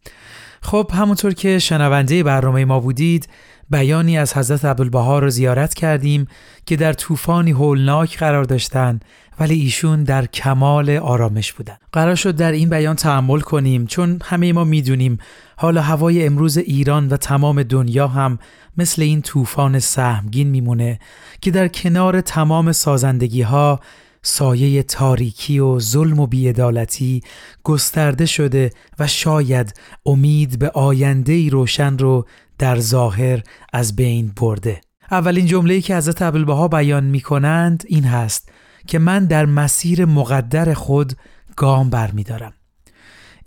خب 0.62 0.92
همونطور 0.94 1.34
که 1.34 1.60
شنونده 1.60 2.24
برنامه 2.24 2.66
ما 2.66 2.80
بودید 2.80 3.28
بیانی 3.70 4.18
از 4.18 4.38
حضرت 4.38 4.66
عبدالبها 4.66 5.20
رو 5.20 5.30
زیارت 5.30 5.74
کردیم 5.74 6.28
که 6.66 6.76
در 6.76 6.94
طوفانی 6.94 7.52
هولناک 7.52 8.18
قرار 8.18 8.44
داشتن 8.44 9.00
ولی 9.40 9.56
ایشون 9.56 10.04
در 10.04 10.26
کمال 10.26 10.90
آرامش 10.90 11.54
بودن. 11.54 11.78
قرار 11.92 12.16
شد 12.16 12.36
در 12.36 12.52
این 12.52 12.70
بیان 12.70 12.96
تأمل 12.96 13.40
کنیم 13.40 13.86
چون 13.88 14.20
همه 14.24 14.54
ما 14.54 14.64
می‌دونیم 14.64 15.18
حال 15.62 15.78
هوای 15.78 16.26
امروز 16.26 16.58
ایران 16.58 17.08
و 17.08 17.18
تمام 17.18 17.64
دنیا 17.64 18.08
هم 18.08 18.40
مثل 18.78 19.02
این 19.02 19.22
طوفان 19.22 19.80
سهمگین 19.80 20.50
میمونه 20.50 21.00
که 21.42 21.52
در 21.52 21.68
کنار 21.68 22.22
تمام 22.22 22.72
سازندگی 22.72 23.42
ها 23.42 23.80
سایه 24.22 24.84
تاریکی 24.84 25.60
و 25.60 25.80
ظلم 25.80 26.20
و 26.20 26.28
بیعدالتی 26.28 27.22
گسترده 27.64 28.26
شده 28.26 28.70
و 29.00 29.08
شاید 29.08 29.74
امید 30.06 30.60
به 30.60 30.70
آینده 30.70 31.50
روشن 31.50 31.98
رو 31.98 32.28
در 32.58 32.80
ظاهر 32.80 33.42
از 33.74 33.96
بین 33.96 34.32
برده. 34.42 34.82
اولین 35.12 35.46
جمله‌ای 35.46 35.82
که 35.82 35.96
حضرت 35.96 36.22
عبدالبها 36.22 36.68
بیان 36.68 37.04
می 37.04 37.22
کنند 37.22 37.84
این 37.88 38.04
هست 38.04 38.50
که 38.88 39.00
من 39.00 39.26
در 39.26 39.46
مسیر 39.46 40.06
مقدر 40.06 40.74
خود 40.74 41.14
گام 41.56 41.90
برمیدارم. 41.90 42.54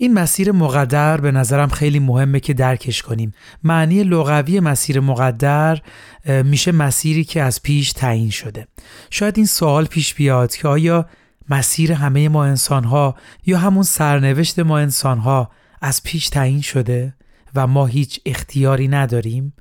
این 0.02 0.14
مسیر 0.14 0.52
مقدر 0.52 1.20
به 1.20 1.32
نظرم 1.32 1.68
خیلی 1.68 1.98
مهمه 1.98 2.40
که 2.40 2.54
درکش 2.54 3.02
کنیم. 3.02 3.32
معنی 3.62 4.04
لغوی 4.04 4.60
مسیر 4.60 5.00
مقدر 5.00 5.82
میشه 6.24 6.72
مسیری 6.72 7.24
که 7.24 7.42
از 7.42 7.62
پیش 7.62 7.92
تعیین 7.92 8.30
شده. 8.30 8.66
شاید 9.10 9.36
این 9.36 9.46
سوال 9.46 9.84
پیش 9.84 10.14
بیاد 10.14 10.56
که 10.56 10.68
آیا 10.68 11.06
مسیر 11.48 11.92
همه 11.92 12.28
ما 12.28 12.44
انسانها 12.44 13.14
یا 13.46 13.58
همون 13.58 13.82
سرنوشت 13.82 14.58
ما 14.58 14.78
انسانها 14.78 15.50
از 15.82 16.02
پیش 16.02 16.28
تعیین 16.28 16.60
شده 16.60 17.14
و 17.54 17.66
ما 17.66 17.86
هیچ 17.86 18.20
اختیاری 18.26 18.88
نداریم؟ 18.88 19.54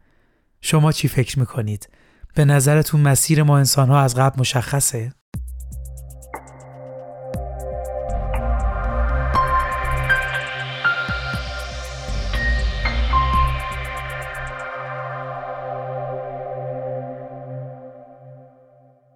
شما 0.61 0.91
چی 0.91 1.07
فکر 1.07 1.39
می‌کنید؟ 1.39 1.89
به 2.35 2.45
نظرتون 2.45 3.01
مسیر 3.01 3.43
ما 3.43 3.57
انسانها 3.57 4.01
از 4.01 4.15
قبل 4.15 4.39
مشخصه؟ 4.39 5.13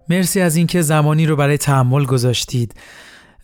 مرسی 0.08 0.40
از 0.40 0.56
اینکه 0.56 0.82
زمانی 0.82 1.26
رو 1.26 1.36
برای 1.36 1.58
تحمل 1.58 2.04
گذاشتید. 2.04 2.74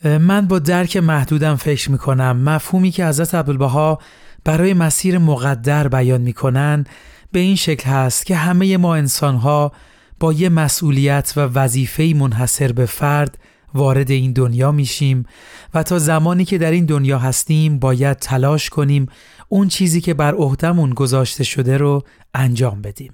من 0.03 0.47
با 0.47 0.59
درک 0.59 0.97
محدودم 0.97 1.55
فکر 1.55 1.91
می 1.91 1.97
کنم 1.97 2.37
مفهومی 2.37 2.91
که 2.91 3.05
حضرت 3.05 3.35
عبدالبها 3.35 3.99
برای 4.43 4.73
مسیر 4.73 5.17
مقدر 5.17 5.87
بیان 5.87 6.21
می‌کنن 6.21 6.85
به 7.31 7.39
این 7.39 7.55
شکل 7.55 7.89
هست 7.89 8.25
که 8.25 8.35
همه 8.35 8.77
ما 8.77 8.95
انسانها 8.95 9.71
با 10.19 10.33
یه 10.33 10.49
مسئولیت 10.49 11.33
و 11.35 11.39
وظیفه 11.39 12.13
منحصر 12.15 12.71
به 12.71 12.85
فرد 12.85 13.37
وارد 13.73 14.11
این 14.11 14.33
دنیا 14.33 14.71
میشیم 14.71 15.25
و 15.73 15.83
تا 15.83 15.99
زمانی 15.99 16.45
که 16.45 16.57
در 16.57 16.71
این 16.71 16.85
دنیا 16.85 17.19
هستیم 17.19 17.79
باید 17.79 18.17
تلاش 18.17 18.69
کنیم 18.69 19.07
اون 19.49 19.67
چیزی 19.67 20.01
که 20.01 20.13
بر 20.13 20.33
عهدهمون 20.33 20.89
گذاشته 20.89 21.43
شده 21.43 21.77
رو 21.77 22.03
انجام 22.33 22.81
بدیم. 22.81 23.13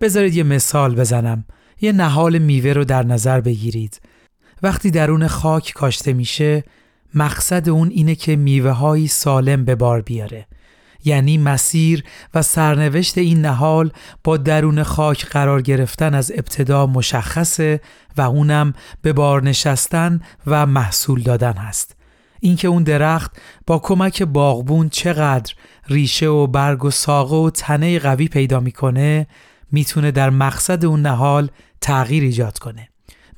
بذارید 0.00 0.34
یه 0.34 0.42
مثال 0.42 0.94
بزنم. 0.94 1.44
یه 1.80 1.92
نهال 1.92 2.38
میوه 2.38 2.72
رو 2.72 2.84
در 2.84 3.02
نظر 3.02 3.40
بگیرید. 3.40 4.00
وقتی 4.62 4.90
درون 4.90 5.26
خاک 5.26 5.72
کاشته 5.72 6.12
میشه 6.12 6.64
مقصد 7.14 7.68
اون 7.68 7.88
اینه 7.88 8.14
که 8.14 8.36
میوه 8.36 9.06
سالم 9.06 9.64
به 9.64 9.74
بار 9.74 10.00
بیاره. 10.00 10.46
یعنی 11.04 11.38
مسیر 11.38 12.04
و 12.34 12.42
سرنوشت 12.42 13.18
این 13.18 13.40
نهال 13.40 13.92
با 14.24 14.36
درون 14.36 14.82
خاک 14.82 15.26
قرار 15.26 15.62
گرفتن 15.62 16.14
از 16.14 16.32
ابتدا 16.34 16.86
مشخصه 16.86 17.80
و 18.16 18.20
اونم 18.22 18.72
به 19.02 19.12
بار 19.12 19.42
نشستن 19.42 20.20
و 20.46 20.66
محصول 20.66 21.22
دادن 21.22 21.52
هست. 21.52 21.96
اینکه 22.40 22.68
اون 22.68 22.82
درخت 22.82 23.36
با 23.66 23.78
کمک 23.78 24.22
باغبون 24.22 24.88
چقدر 24.88 25.54
ریشه 25.88 26.26
و 26.26 26.46
برگ 26.46 26.84
و 26.84 26.90
ساقه 26.90 27.36
و 27.36 27.50
تنه 27.50 27.98
قوی 27.98 28.28
پیدا 28.28 28.60
می‌کنه 28.60 29.26
می‌تونه 29.74 30.10
در 30.10 30.30
مقصد 30.30 30.84
اون 30.84 31.02
نهال 31.02 31.50
تغییر 31.80 32.22
ایجاد 32.22 32.58
کنه. 32.58 32.88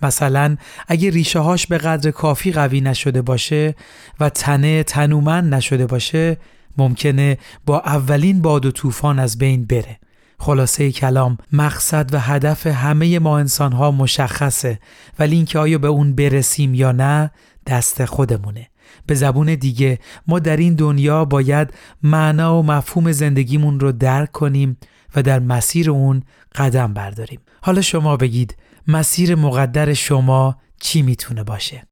مثلا 0.02 0.56
اگه 0.88 1.10
ریشه 1.10 1.38
هاش 1.38 1.66
به 1.66 1.78
قدر 1.78 2.10
کافی 2.10 2.52
قوی 2.52 2.80
نشده 2.80 3.22
باشه 3.22 3.74
و 4.20 4.28
تنه 4.28 4.82
تنومن 4.82 5.48
نشده 5.48 5.86
باشه 5.86 6.36
ممکنه 6.78 7.38
با 7.66 7.80
اولین 7.80 8.42
باد 8.42 8.66
و 8.66 8.70
طوفان 8.70 9.18
از 9.18 9.38
بین 9.38 9.64
بره 9.64 9.98
خلاصه 10.38 10.92
کلام 10.92 11.38
مقصد 11.52 12.14
و 12.14 12.18
هدف 12.20 12.66
همه 12.66 13.18
ما 13.18 13.38
انسان 13.38 13.72
ها 13.72 13.90
مشخصه 13.90 14.78
ولی 15.18 15.36
اینکه 15.36 15.58
آیا 15.58 15.78
به 15.78 15.88
اون 15.88 16.14
برسیم 16.14 16.74
یا 16.74 16.92
نه 16.92 17.30
دست 17.66 18.04
خودمونه 18.04 18.68
به 19.06 19.14
زبون 19.14 19.54
دیگه 19.54 19.98
ما 20.26 20.38
در 20.38 20.56
این 20.56 20.74
دنیا 20.74 21.24
باید 21.24 21.74
معنا 22.02 22.58
و 22.58 22.62
مفهوم 22.62 23.12
زندگیمون 23.12 23.80
رو 23.80 23.92
درک 23.92 24.32
کنیم 24.32 24.76
و 25.16 25.22
در 25.22 25.38
مسیر 25.38 25.90
اون 25.90 26.22
قدم 26.54 26.94
برداریم. 26.94 27.40
حالا 27.62 27.80
شما 27.80 28.16
بگید 28.16 28.56
مسیر 28.88 29.34
مقدر 29.34 29.94
شما 29.94 30.56
چی 30.80 31.02
می‌تونه 31.02 31.44
باشه؟ 31.44 31.82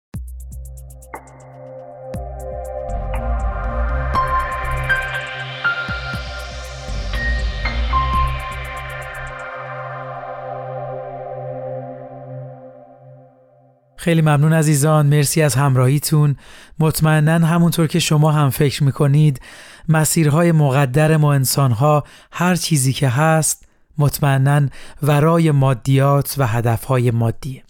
خیلی 13.96 14.20
ممنون 14.20 14.53
عزیزان. 14.53 15.07
مرسی 15.07 15.42
از 15.42 15.55
همراهیتون. 15.55 16.37
مطمئنا 16.79 17.46
همونطور 17.46 17.87
که 17.87 17.98
شما 17.98 18.33
هم 18.33 18.50
فکر 18.50 18.85
می‌کنید 18.85 19.40
مسیرهای 19.88 20.53
مقدر 20.53 21.16
ما 21.16 21.35
انسانها 21.35 22.05
هر 22.33 22.55
چیزی 22.55 22.92
که 22.92 23.09
هست 23.09 23.66
مطمئنا 23.99 24.68
ورای 25.03 25.51
مادیات 25.51 26.35
و 26.38 26.47
هدفهای 26.47 27.11
مادیه. 27.11 27.64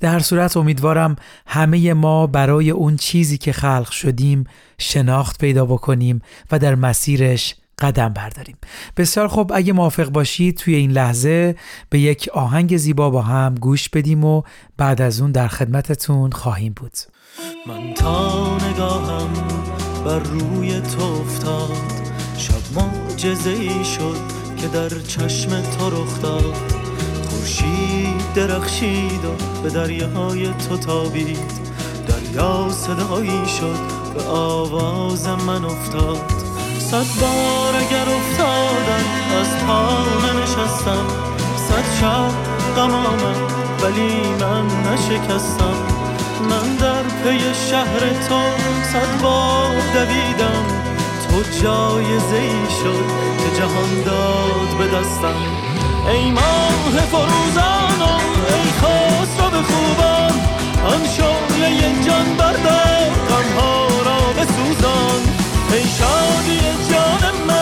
در 0.00 0.18
صورت 0.18 0.56
امیدوارم 0.56 1.16
همه 1.46 1.94
ما 1.94 2.26
برای 2.26 2.70
اون 2.70 2.96
چیزی 2.96 3.38
که 3.38 3.52
خلق 3.52 3.90
شدیم 3.90 4.44
شناخت 4.78 5.38
پیدا 5.38 5.66
بکنیم 5.66 6.22
و 6.52 6.58
در 6.58 6.74
مسیرش 6.74 7.54
قدم 7.78 8.08
برداریم. 8.08 8.56
بسیار 8.96 9.28
خوب 9.28 9.52
اگه 9.54 9.72
موافق 9.72 10.08
باشید 10.08 10.56
توی 10.56 10.74
این 10.74 10.90
لحظه 10.90 11.56
به 11.90 11.98
یک 11.98 12.28
آهنگ 12.34 12.76
زیبا 12.76 13.10
با 13.10 13.22
هم 13.22 13.54
گوش 13.54 13.88
بدیم 13.88 14.24
و 14.24 14.42
بعد 14.76 15.02
از 15.02 15.20
اون 15.20 15.32
در 15.32 15.48
خدمتتون 15.48 16.30
خواهیم 16.30 16.72
بود. 16.76 16.92
من 17.66 17.94
تا 17.94 18.56
نگاهم 18.56 19.77
بر 20.08 20.18
روی 20.18 20.80
تو 20.80 21.02
افتاد. 21.02 21.76
شب 22.38 22.80
معجزه 22.80 23.50
ای 23.50 23.84
شد 23.84 24.16
که 24.56 24.68
در 24.68 24.88
چشم 24.88 25.62
تو 25.62 25.90
رخ 25.90 26.22
داد. 26.22 26.54
خورشید 27.30 28.32
درخشید 28.34 29.24
و 29.24 29.62
به 29.62 29.68
دریاهای 29.70 30.48
تو 30.68 30.76
تابید. 30.76 31.38
دریا 32.08 32.68
صدایی 32.70 33.46
شد 33.60 33.78
به 34.14 34.22
آواز 34.22 35.28
من 35.28 35.64
افتاد. 35.64 36.32
صد 36.78 37.06
بار 37.20 37.76
اگر 37.76 38.06
افتادم 38.14 39.04
از 39.40 39.66
پا 39.66 39.98
ننشستم 40.26 41.06
صد 41.68 42.00
شب 42.00 42.30
غم 42.76 42.94
ولی 43.82 44.34
من 44.40 44.66
نشکستم. 44.92 45.98
من 46.50 46.76
در 46.76 47.02
پی 47.02 47.38
شهر 47.70 48.00
تو 48.28 48.40
صد 48.92 49.07
بار 49.22 49.74
دویدم. 49.94 50.64
تو 51.28 51.42
جایزه 51.62 52.36
ای 52.36 52.70
شد 52.82 53.06
که 53.38 53.60
جهان 53.60 54.02
داد 54.04 54.78
به 54.78 54.86
دستم. 54.96 55.36
ای 56.08 56.30
ماه 56.30 56.94
فروزانم 57.10 58.20
ای 58.48 58.68
رو 59.38 59.50
به 59.50 59.62
خوبان 59.62 60.32
آن 60.92 61.02
شعله 61.16 62.02
جان 62.06 62.36
بردار 62.38 63.10
غمها 63.30 63.86
را 64.04 64.32
بسوزان. 64.32 65.20
ای 65.72 65.84
شادی 65.98 66.60
جان 66.90 67.46
من 67.48 67.57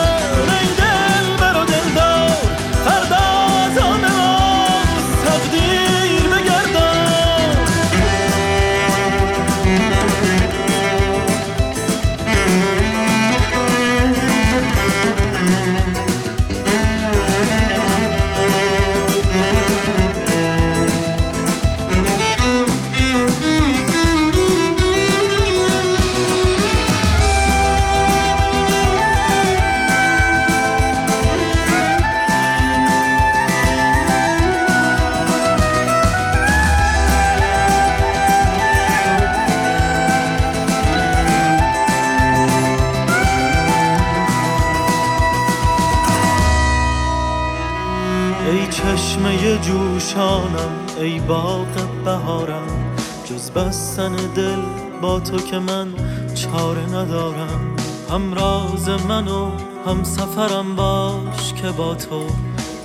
که 55.57 55.63
من 55.63 55.87
چاره 56.35 56.85
ندارم. 56.85 57.75
هم 58.11 58.33
راز 58.33 58.89
من 58.89 59.27
و 59.27 59.51
هم 59.87 60.03
سفرم 60.03 60.75
باش 60.75 61.53
که 61.53 61.67
با 61.71 61.95
تو. 61.95 62.25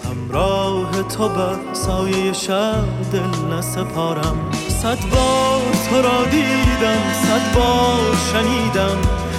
همراه 0.04 1.02
تو 1.02 1.28
بر 1.28 1.56
سایه 1.72 2.32
شب 2.32 2.84
دل 3.12 3.54
نسپارم. 3.54 4.36
صد 4.68 4.98
بار 5.10 5.62
تو 5.90 6.02
را 6.02 6.24
دیدم 6.24 7.12
صد 7.12 7.54
بار 7.54 8.16
شنیدم. 8.32 8.98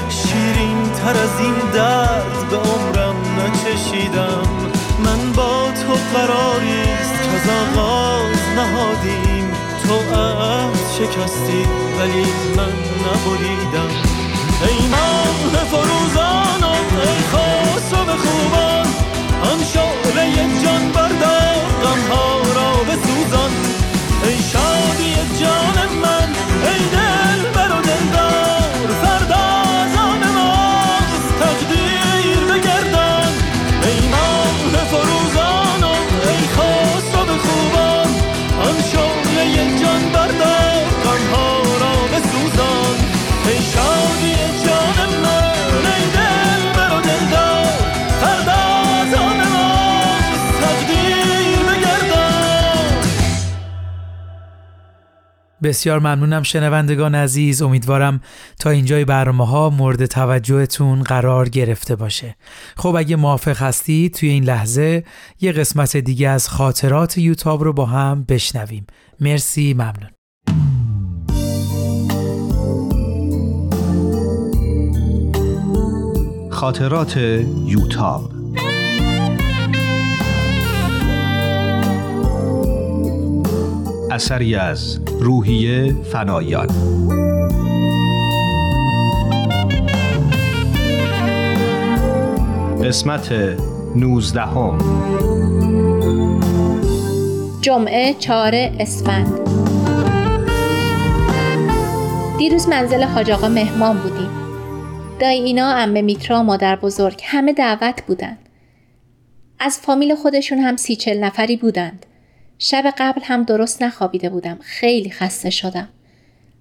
شیرین 0.10 0.84
تر 0.84 1.18
از 1.18 1.40
این 1.40 1.72
درد 1.74 2.50
به 2.50 2.58
عمرم 2.58 3.16
نچشیدم. 3.40 4.48
من 5.06 5.32
با 5.32 5.72
تو 5.72 5.94
قراریست 6.18 7.14
که 7.24 7.30
از 7.30 7.78
آغاز 7.78 8.40
نهادیم. 8.56 9.52
تو 9.84 10.16
عهد 10.16 10.76
شکستی 10.98 11.64
ولی 12.00 12.26
من 12.58 12.93
نبریدم. 13.08 13.90
ای 14.68 14.88
ماه 14.88 15.64
فروزانم 15.72 16.86
ای 17.02 17.20
خسرو 17.32 18.06
به 18.06 18.16
خوبان. 18.24 18.88
آن 19.52 19.60
بسیار 55.64 56.00
ممنونم 56.00 56.44
شنوندگان 56.44 57.16
عزیز. 57.16 57.62
امیدوارم 57.62 58.22
تا 58.60 58.70
اینجای 58.70 59.06
برنامه 59.06 59.48
ها 59.48 59.70
مورد 59.70 60.06
توجهتون 60.06 61.04
قرار 61.04 61.50
گرفته 61.50 61.96
باشه. 61.96 62.36
خب 62.78 62.96
اگه 62.98 63.16
موافق 63.16 63.58
هستید 63.58 64.14
توی 64.14 64.30
این 64.30 64.44
لحظه 64.44 65.04
یه 65.42 65.52
قسمت 65.52 65.98
دیگه 65.98 66.30
از 66.30 66.50
خاطرات 66.50 67.18
یوتاب 67.18 67.64
رو 67.64 67.74
با 67.74 67.86
هم 67.86 68.26
بشنویم. 68.30 68.88
مرسی 69.20 69.74
ممنون. 69.74 70.10
خاطرات 76.52 77.18
یوتاب 77.66 78.43
اثری 84.14 84.56
از 84.56 85.00
روحیه 85.20 85.96
فنایان. 86.04 86.68
قسمت 92.84 93.34
نوزدهم. 93.96 94.78
جمعه 97.62 98.14
چهار 98.14 98.52
اسفند. 98.56 99.40
دیروز 102.38 102.68
منزل 102.68 103.04
حاج 103.04 103.32
آقا 103.32 103.48
مهمان 103.48 103.98
بودیم. 103.98 104.30
دایی 105.20 105.42
اینا 105.42 105.70
امه 105.70 106.02
میترا 106.02 106.44
مادر 106.44 106.76
بزرگ 106.76 107.22
همه 107.24 107.54
دعوت 107.54 108.04
بودن. 108.08 108.38
از 109.60 109.80
فامیل 109.80 110.16
خودشون 110.16 110.60
هم 110.60 110.76
سی 110.76 110.96
چل 110.96 111.20
نفری 111.20 111.58
بودند. 111.58 112.06
شب 112.58 112.94
قبل 112.98 113.22
هم 113.24 113.44
درست 113.44 113.84
نخوابیده 113.84 114.30
بودم. 114.30 114.58
خیلی 114.62 115.10
خسته 115.10 115.50
شدم. 115.50 115.90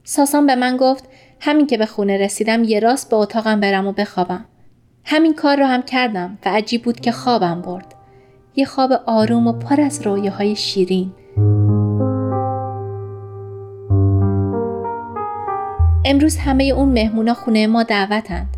ساسان 0.04 0.46
به 0.46 0.54
من 0.54 0.76
گفت 0.76 1.04
همین 1.40 1.66
که 1.66 1.78
به 1.78 1.86
خونه 1.86 2.18
رسیدم 2.18 2.64
یه 2.64 2.80
راست 2.80 3.10
به 3.10 3.16
اتاقم 3.16 3.60
برم 3.60 3.86
و 3.86 3.92
بخوابم. 3.92 4.44
همین 5.04 5.34
کار 5.34 5.56
رو 5.56 5.66
هم 5.66 5.82
کردم 5.82 6.38
و 6.44 6.48
عجیب 6.48 6.82
بود 6.82 7.00
که 7.00 7.12
خوابم 7.12 7.62
برد. 7.62 7.94
یه 8.56 8.64
خواب 8.64 8.92
آروم 9.06 9.46
و 9.46 9.52
پر 9.52 9.80
از 9.80 10.06
رویاهای 10.06 10.56
شیرین. 10.56 11.12
امروز 16.04 16.36
همه 16.36 16.64
اون 16.64 16.88
مهمونا 16.88 17.34
خونه 17.34 17.66
ما 17.66 17.82
دعوتند. 17.82 18.56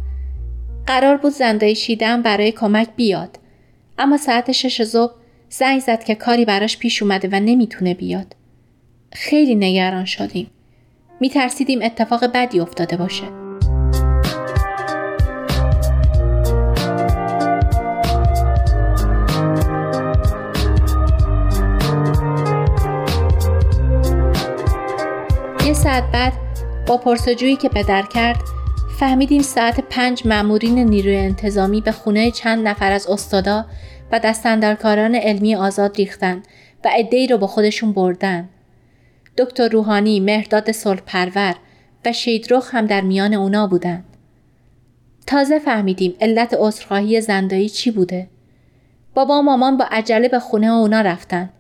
قرار 0.87 1.17
بود 1.17 1.33
زندای 1.33 1.75
شیدم 1.75 2.23
برای 2.23 2.53
کمک 2.53 2.89
بیاد. 2.97 3.39
اما 3.99 4.17
ساعت 4.17 4.53
شش 4.53 4.83
صبح 4.83 5.13
زنگ 5.59 5.81
زد 5.81 6.05
که 6.05 6.15
کاری 6.15 6.45
براش 6.45 6.79
پیش 6.79 7.03
اومده 7.03 7.29
و 7.33 7.41
نمی‌تونه 7.41 7.95
بیاد. 7.95 8.37
خیلی 9.13 9.55
نگران 9.55 10.05
شدیم. 10.05 10.51
میترسیدیم 11.21 11.83
اتفاق 11.83 12.25
بدی 12.35 12.61
افتاده 12.61 12.97
باشه. 12.97 13.25
ساعت 25.75 26.05
بعد 26.13 26.33
با 26.87 26.97
پرسجویی 26.97 27.57
که 27.57 27.69
پدر 27.69 28.03
کرد 28.03 28.41
فهمیدیم 28.99 29.43
ساعت 29.43 29.81
پنج 29.81 30.27
مامورین 30.27 30.79
نیروی 30.79 31.17
انتظامی 31.17 31.81
به 31.81 31.93
خونه 31.93 32.31
چند 32.31 32.69
نفر 32.69 32.93
از 32.93 33.07
استادا 33.07 33.67
و 34.13 34.19
دستندرکاران 34.19 35.15
علمی 35.15 35.55
آزاد 35.55 35.97
ریختن 35.97 36.43
و 36.85 36.89
عدهای 36.89 37.27
رو 37.27 37.39
با 37.39 37.47
خودشون 37.47 37.93
بردن. 37.93 38.49
دکتر 39.39 39.69
روحانی، 39.69 40.21
مهرداد 40.21 40.73
صلح 40.73 41.01
پرور 41.07 41.55
و 42.05 42.13
شیدروخ 42.13 42.75
هم 42.75 42.87
در 42.87 43.01
میان 43.01 43.35
اونا 43.35 43.67
بودن. 43.67 44.05
تازه 45.27 45.59
فهمیدیم 45.59 46.15
علت 46.21 46.57
عذرخواهی 46.59 47.21
زندایی 47.21 47.69
چی 47.69 47.91
بوده. 47.91 48.29
بابا 49.15 49.39
و 49.39 49.43
مامان 49.43 49.77
با 49.77 49.85
عجله 49.91 50.29
به 50.29 50.39
خونه 50.39 50.67
اونا 50.67 51.01
رفتن 51.01 51.51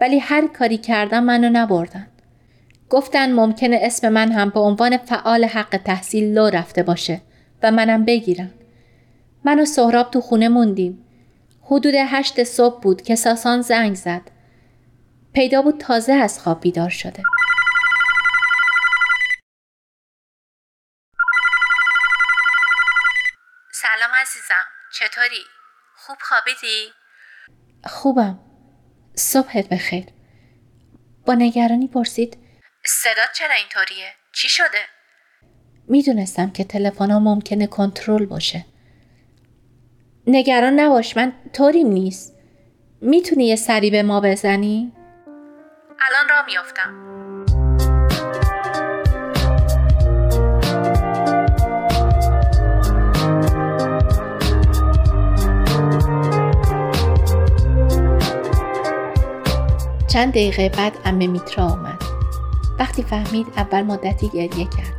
ولی 0.00 0.18
هر 0.18 0.46
کاری 0.46 0.76
کردن 0.76 1.20
منو 1.22 1.48
نبردن. 1.52 2.06
گفتن 2.90 3.32
ممکنه 3.32 3.78
اسم 3.82 4.08
من 4.08 4.32
هم 4.32 4.50
به 4.50 4.60
عنوان 4.60 4.96
فعال 4.96 5.44
حق 5.44 5.80
تحصیل 5.84 6.24
لو 6.32 6.46
رفته 6.46 6.82
باشه 6.82 7.20
و 7.62 7.70
منم 7.70 8.04
بگیرن. 8.04 8.50
من 9.44 9.60
و 9.60 9.64
سهراب 9.64 10.10
تو 10.10 10.20
خونه 10.20 10.48
موندیم. 10.48 10.98
حدود 11.70 11.94
هشت 11.94 12.44
صبح 12.44 12.80
بود 12.82 13.02
که 13.02 13.16
ساسان 13.16 13.62
زنگ 13.62 13.94
زد. 13.94 14.22
پیدا 15.34 15.62
بود 15.62 15.80
تازه 15.80 16.12
از 16.12 16.40
خواب 16.40 16.60
بیدار 16.60 16.90
شده. 16.90 17.22
سلام 23.72 24.10
عزیزم 24.14 24.64
چطوری؟ 24.98 25.44
خوب 25.96 26.16
خوابیدی؟ 26.20 26.92
خوبم. 27.84 28.38
صبحت 29.14 29.68
بخیر. 29.68 30.04
با 31.26 31.34
نگرانی 31.34 31.88
پرسید 31.88 32.38
صدات 32.86 33.32
چرا 33.34 33.54
اینطوریه؟ 33.54 34.14
چی 34.32 34.48
شده؟ 34.48 34.86
می‌دونستم 35.88 36.50
که 36.50 36.64
تلفن 36.64 37.12
ممکنه 37.12 37.66
کنترل 37.66 38.26
باشه. 38.26 38.69
نگران 40.30 40.80
نباش 40.80 41.16
من 41.16 41.32
طوریم 41.52 41.86
نیست. 41.86 42.36
می‌تونی 43.00 43.46
یه 43.46 43.56
سری 43.56 43.90
به 43.90 44.02
ما 44.02 44.20
بزنی؟ 44.20 44.92
الان 46.00 46.28
را 46.28 46.36
میافتم. 46.46 46.94
چند 60.08 60.30
دقیقه 60.30 60.68
بعد 60.68 60.92
امه 61.04 61.26
میترا 61.26 61.64
آمد. 61.64 62.02
وقتی 62.78 63.02
فهمید 63.02 63.46
اول 63.56 63.82
مدتی 63.82 64.28
گریه 64.28 64.50
کرد. 64.50 64.94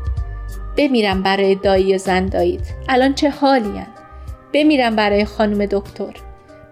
بمیرم 0.77 1.23
برای 1.23 1.55
دایی 1.55 1.95
و 1.95 1.97
زن 1.97 2.25
دایید. 2.25 2.61
الان 2.89 3.13
چه 3.13 3.29
حالی 3.29 3.81
بمیرم 4.53 4.95
برای 4.95 5.25
خانم 5.25 5.65
دکتر. 5.65 6.13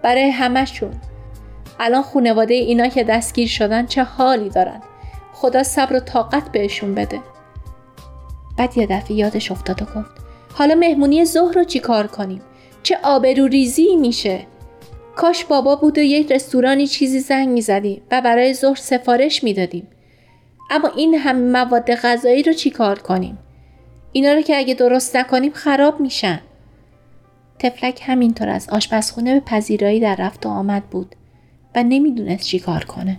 برای 0.03 0.29
همشون. 0.29 0.91
الان 1.79 2.01
خونواده 2.01 2.53
اینا 2.53 2.87
که 2.87 3.03
دستگیر 3.03 3.47
شدن 3.47 3.85
چه 3.85 4.03
حالی 4.03 4.49
دارن. 4.49 4.81
خدا 5.33 5.63
صبر 5.63 5.95
و 5.95 5.99
طاقت 5.99 6.51
بهشون 6.51 6.95
بده. 6.95 7.19
بعد 8.57 8.77
یه 8.77 8.85
دفعه 8.85 9.11
یادش 9.11 9.51
افتاد 9.51 9.81
و 9.81 9.85
گفت 9.85 10.11
حالا 10.53 10.75
مهمونی 10.75 11.25
ظهر 11.25 11.53
رو 11.53 11.63
چی 11.63 11.79
کار 11.79 12.07
کنیم؟ 12.07 12.41
چه 12.83 12.97
آبرو 13.03 13.47
ریزی 13.47 13.95
میشه؟ 13.95 14.39
کاش 15.15 15.45
بابا 15.45 15.75
بود 15.75 15.97
و 15.97 16.01
یک 16.01 16.31
رستورانی 16.31 16.87
چیزی 16.87 17.19
زنگ 17.19 17.49
می‌زدیم 17.49 18.01
و 18.11 18.21
برای 18.21 18.53
ظهر 18.53 18.75
سفارش 18.75 19.43
می‌دادیم. 19.43 19.87
اما 20.71 20.89
این 20.97 21.15
همه 21.15 21.63
مواد 21.63 21.95
غذایی 21.95 22.43
رو 22.43 22.53
چیکار 22.53 22.99
کنیم؟ 22.99 23.37
اینا 24.11 24.33
رو 24.33 24.41
که 24.41 24.57
اگه 24.57 24.73
درست 24.73 25.15
نکنیم 25.15 25.51
خراب 25.51 25.99
میشن. 25.99 26.41
تفلک 27.59 28.01
همینطور 28.03 28.49
از 28.49 28.69
آشپزخونه 28.69 29.33
به 29.33 29.39
پذیرایی 29.39 29.99
در 29.99 30.15
رفت 30.15 30.45
و 30.45 30.49
آمد 30.49 30.83
بود 30.83 31.15
و 31.75 31.83
نمی‌دونست 31.83 32.43
چی 32.43 32.59
کار 32.59 32.83
کنه. 32.83 33.17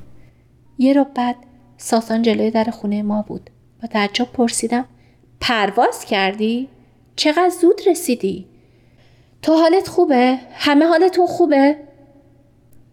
یه 0.79 0.93
رو 0.93 1.07
بعد 1.15 1.37
ساسان 1.77 2.23
جلوی 2.23 2.51
در 2.51 2.65
خونه 2.65 3.03
ما 3.03 3.23
بود 3.23 3.51
و 3.83 3.87
تعجب 3.87 4.29
پرسیدم 4.33 4.85
پرواز 5.41 6.05
کردی؟ 6.05 6.69
چقدر 7.17 7.53
زود 7.61 7.81
رسیدی؟ 7.87 8.47
تو 9.43 9.55
حالت 9.55 9.89
خوبه؟ 9.89 10.39
همه 10.53 10.87
حالتون 10.87 11.27
خوبه؟ 11.27 11.77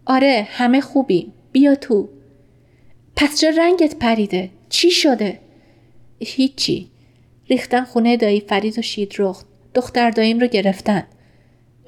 آره 0.06 0.48
همه 0.50 0.80
خوبیم 0.80 1.32
بیا 1.52 1.74
تو 1.74 2.08
پس 3.16 3.40
چرا 3.40 3.64
رنگت 3.64 3.96
پریده 3.96 4.50
چی 4.68 4.90
شده 4.90 5.38
هیچی 6.20 6.90
ریختن 7.50 7.84
خونه 7.84 8.16
دایی 8.16 8.40
فرید 8.40 8.78
و 8.78 8.82
شیدرخت 8.82 9.46
دختر 9.74 10.10
داییم 10.10 10.38
رو 10.38 10.46
گرفتن 10.46 11.06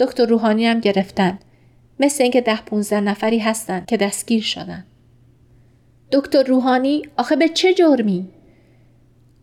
دکتر 0.01 0.27
روحانی 0.27 0.67
هم 0.67 0.81
گرفتن. 0.81 1.39
مثل 2.01 2.23
اینکه 2.23 2.41
ده 2.41 2.61
پونزده 2.61 3.01
نفری 3.01 3.39
هستن 3.39 3.85
که 3.89 3.97
دستگیر 3.97 4.43
شدن. 4.43 4.85
دکتر 6.13 6.43
روحانی 6.43 7.03
آخه 7.17 7.37
به 7.37 7.49
چه 7.49 7.75
جرمی؟ 7.75 8.29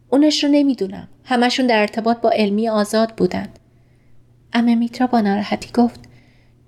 اونش 0.10 0.44
رو 0.44 0.50
نمی‌دونم. 0.50 1.08
همشون 1.24 1.68
در 1.68 1.80
ارتباط 1.80 2.18
با 2.18 2.30
علمی 2.30 2.70
آزاد 2.70 3.10
بودن. 3.10 3.48
امه 4.54 4.76
میترا 4.76 5.08
با 5.08 5.22
ناراحتی 5.22 5.70
گفت 5.74 6.00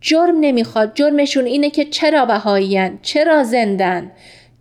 جرم 0.02 0.40
نمی‌خواد. 0.40 0.92
جرمشون 0.96 1.46
اینه 1.46 1.70
که 1.70 1.86
چرا 1.86 2.26
بهاییان 2.26 3.00
چرا 3.02 3.44
زندن؟ 3.44 4.12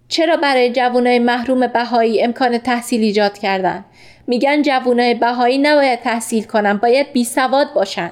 چرا 0.08 0.36
برای 0.36 0.72
جوانای 0.72 1.18
محروم 1.18 1.66
بهایی 1.66 2.22
امکان 2.22 2.58
تحصیل 2.58 3.00
ایجاد 3.00 3.38
کردن؟ 3.38 3.84
میگن 4.26 4.62
جوانای 4.62 5.14
بهایی 5.14 5.58
نباید 5.58 6.00
تحصیل 6.00 6.44
کنن 6.44 6.76
باید 6.76 7.12
بی 7.12 7.24
سواد 7.24 7.72
باشن. 7.74 8.10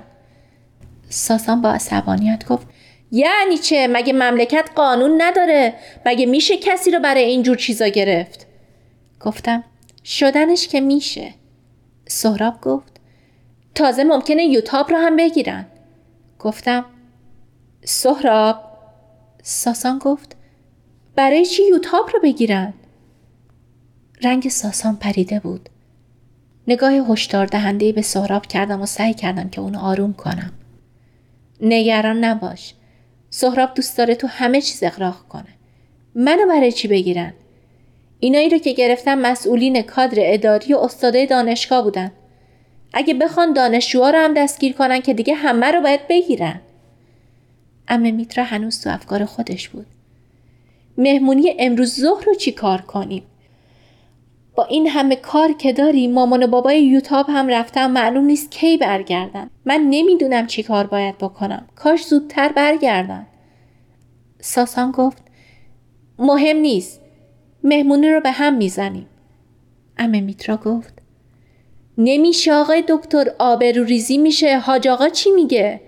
ساسان 1.08 1.62
با 1.62 1.70
عصبانیت 1.70 2.46
گفت 2.46 2.66
یعنی 3.12 3.58
چه 3.58 3.88
مگه 3.92 4.12
مملکت 4.12 4.70
قانون 4.74 5.22
نداره 5.22 5.74
مگه 6.06 6.26
میشه 6.26 6.56
کسی 6.56 6.90
رو 6.90 7.00
برای 7.00 7.24
اینجور 7.24 7.56
چیزا 7.56 7.88
گرفت 7.88 8.46
گفتم 9.20 9.64
شدنش 10.04 10.68
که 10.68 10.80
میشه 10.80 11.34
سهراب 12.08 12.60
گفت 12.60 13.00
تازه 13.74 14.04
ممکنه 14.04 14.44
یوتاب 14.44 14.90
رو 14.90 14.96
هم 14.96 15.16
بگیرن 15.16 15.66
گفتم 16.38 16.84
سهراب 17.84 18.60
ساسان 19.42 19.98
گفت 19.98 20.36
برای 21.16 21.46
چی 21.46 21.62
یوتاب 21.68 22.10
رو 22.14 22.20
بگیرن؟ 22.22 22.74
رنگ 24.22 24.48
ساسان 24.48 24.96
پریده 24.96 25.40
بود. 25.40 25.68
نگاه 26.68 26.92
هشدار 26.92 27.46
دهنده 27.46 27.92
به 27.92 28.02
سهراب 28.02 28.46
کردم 28.46 28.82
و 28.82 28.86
سعی 28.86 29.14
کردم 29.14 29.48
که 29.48 29.60
اونو 29.60 29.78
آروم 29.78 30.12
کنم. 30.12 30.52
نگران 31.60 32.24
نباش. 32.24 32.74
سهراب 33.30 33.74
دوست 33.74 33.98
داره 33.98 34.14
تو 34.14 34.26
همه 34.26 34.60
چیز 34.60 34.82
اقراق 34.82 35.28
کنه. 35.28 35.48
منو 36.14 36.46
برای 36.46 36.72
چی 36.72 36.88
بگیرن؟ 36.88 37.32
اینایی 38.20 38.48
رو 38.48 38.58
که 38.58 38.72
گرفتم 38.72 39.18
مسئولین 39.18 39.82
کادر 39.82 40.18
اداری 40.18 40.74
و 40.74 40.78
استاده 40.78 41.26
دانشگاه 41.26 41.82
بودن. 41.84 42.12
اگه 42.92 43.14
بخوان 43.14 43.52
دانشجوها 43.52 44.10
رو 44.10 44.18
هم 44.18 44.34
دستگیر 44.34 44.72
کنن 44.72 45.00
که 45.00 45.14
دیگه 45.14 45.34
همه 45.34 45.66
رو 45.66 45.80
باید 45.80 46.08
بگیرن. 46.08 46.60
امه 47.88 48.10
میترا 48.10 48.44
هنوز 48.44 48.80
تو 48.80 48.90
افکار 48.90 49.24
خودش 49.24 49.68
بود. 49.68 49.86
مهمونی 50.98 51.56
امروز 51.58 52.00
ظهر 52.00 52.24
رو 52.24 52.34
چی 52.34 52.52
کار 52.52 52.80
کنیم؟ 52.80 53.22
با 54.56 54.64
این 54.64 54.88
همه 54.88 55.16
کار 55.16 55.52
که 55.52 55.72
داری 55.72 56.08
مامان 56.08 56.42
و 56.42 56.46
بابای 56.46 56.84
یوتاب 56.84 57.26
هم 57.28 57.48
رفتن 57.48 57.90
معلوم 57.90 58.24
نیست 58.24 58.50
کی 58.50 58.76
برگردن. 58.76 59.50
من 59.64 59.86
نمی‌دونم 59.90 60.46
چی 60.46 60.62
کار 60.62 60.86
باید 60.86 61.18
بکنم. 61.18 61.66
کاش 61.74 62.06
زودتر 62.06 62.52
برگردن. 62.52 63.26
ساسان 64.40 64.90
گفت 64.90 65.22
مهم 66.18 66.56
نیست. 66.56 67.00
مهمونی 67.64 68.10
رو 68.10 68.20
به 68.20 68.30
هم 68.30 68.54
می‌زنیم. 68.54 69.06
امه 69.98 70.20
میترا 70.20 70.56
گفت 70.56 70.94
نمیشه 71.98 72.52
آقای 72.52 72.84
دکتر 72.88 73.26
آبرو 73.38 73.84
ریزی 73.84 74.18
میشه. 74.18 74.58
حاج 74.58 74.88
آقا 74.88 75.08
چی 75.08 75.30
میگه؟ 75.30 75.80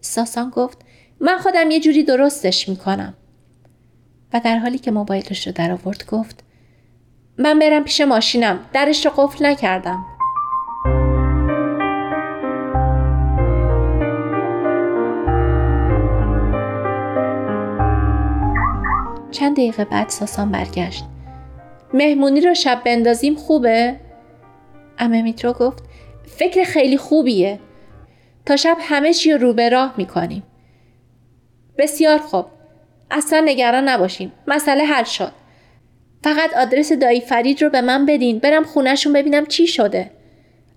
ساسان 0.00 0.50
گفت 0.50 0.78
من 1.20 1.38
خودم 1.38 1.70
یه 1.70 1.80
جوری 1.80 2.02
درستش 2.02 2.68
می‌کنم. 2.68 3.14
و 4.32 4.40
در 4.44 4.58
حالی 4.58 4.78
که 4.78 4.90
موبایلش 4.90 5.46
رو 5.46 5.52
در 5.52 5.72
آورد 5.72 6.06
گفت 6.06 6.44
من 7.38 7.58
برم 7.58 7.84
پیش 7.84 8.00
ماشینم. 8.00 8.58
درش 8.72 9.06
رو 9.06 9.12
قفل 9.16 9.46
نکردم. 9.46 10.04
چند 19.30 19.52
دقیقه 19.56 19.84
بعد 19.84 20.08
ساسان 20.08 20.50
برگشت. 20.50 21.04
مهمونی 21.94 22.40
رو 22.40 22.54
شب 22.54 22.82
بندازیم 22.84 23.34
خوبه؟ 23.34 23.96
امه 24.98 25.22
میترو 25.22 25.52
گفت 25.52 25.84
فکر 26.26 26.64
خیلی 26.64 26.96
خوبیه. 26.96 27.60
تا 28.46 28.56
شب 28.56 28.76
همه 28.80 29.14
چی 29.14 29.32
رو 29.32 29.52
به 29.52 29.68
راه 29.68 29.94
می‌کنیم. 29.96 30.42
بسیار 31.78 32.18
خوب. 32.18 32.46
اصلا 33.10 33.42
نگران 33.44 33.88
نباشین 33.88 34.32
مسئله 34.46 34.84
حل 34.84 35.04
شد. 35.04 35.32
فقط 36.24 36.54
آدرس 36.54 36.92
دایی 36.92 37.20
فرید 37.20 37.62
رو 37.62 37.70
به 37.70 37.80
من 37.80 38.06
بدین 38.06 38.38
برم 38.38 38.64
خونهشون 38.64 39.12
ببینم 39.12 39.46
چی 39.46 39.66
شده. 39.66 40.10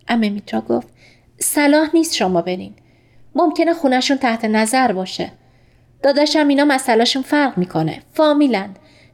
امه 0.07 0.29
میترا 0.29 0.61
گفت 0.61 0.87
صلاح 1.39 1.89
نیست 1.93 2.15
شما 2.15 2.41
برین. 2.41 2.73
ممکنه 3.35 3.73
خونهشون 3.73 4.17
تحت 4.17 4.45
نظر 4.45 4.91
باشه. 4.91 5.31
داداشم 6.03 6.47
اینا 6.47 6.65
مسئلهشون 6.65 7.21
فرق 7.23 7.57
می‌کنه. 7.57 8.01
فامیلن. 8.13 8.69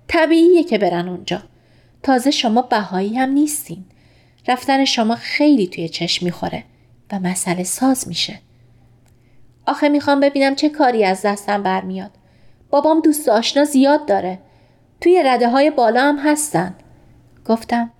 طبیعیه 0.07 0.63
که 0.63 0.77
برن 0.77 1.07
اونجا. 1.07 1.41
تازه 2.03 2.31
شما 2.31 2.61
بهایی 2.61 3.17
هم 3.17 3.29
نیستین. 3.29 3.85
رفتن 4.47 4.85
شما 4.85 5.15
خیلی 5.15 5.67
توی 5.67 5.89
چشم 5.89 6.25
می‌خوره 6.25 6.63
و 7.11 7.19
مسئله 7.19 7.63
ساز 7.63 8.07
میشه. 8.07 8.39
آخه 9.65 9.89
می‌خوام 9.89 10.19
ببینم 10.19 10.55
چه 10.55 10.69
کاری 10.69 11.03
از 11.03 11.21
دستم 11.21 11.63
برمیاد. 11.63 12.11
بابام 12.69 13.01
دوست 13.01 13.29
آشنا 13.29 13.63
زیاد 13.63 14.05
داره. 14.05 14.39
توی 15.01 15.23
رده 15.25 15.49
های 15.49 15.71
بالا 15.71 16.01
هم 16.01 16.19
هستن. 16.19 16.75
گفتم 17.45 17.91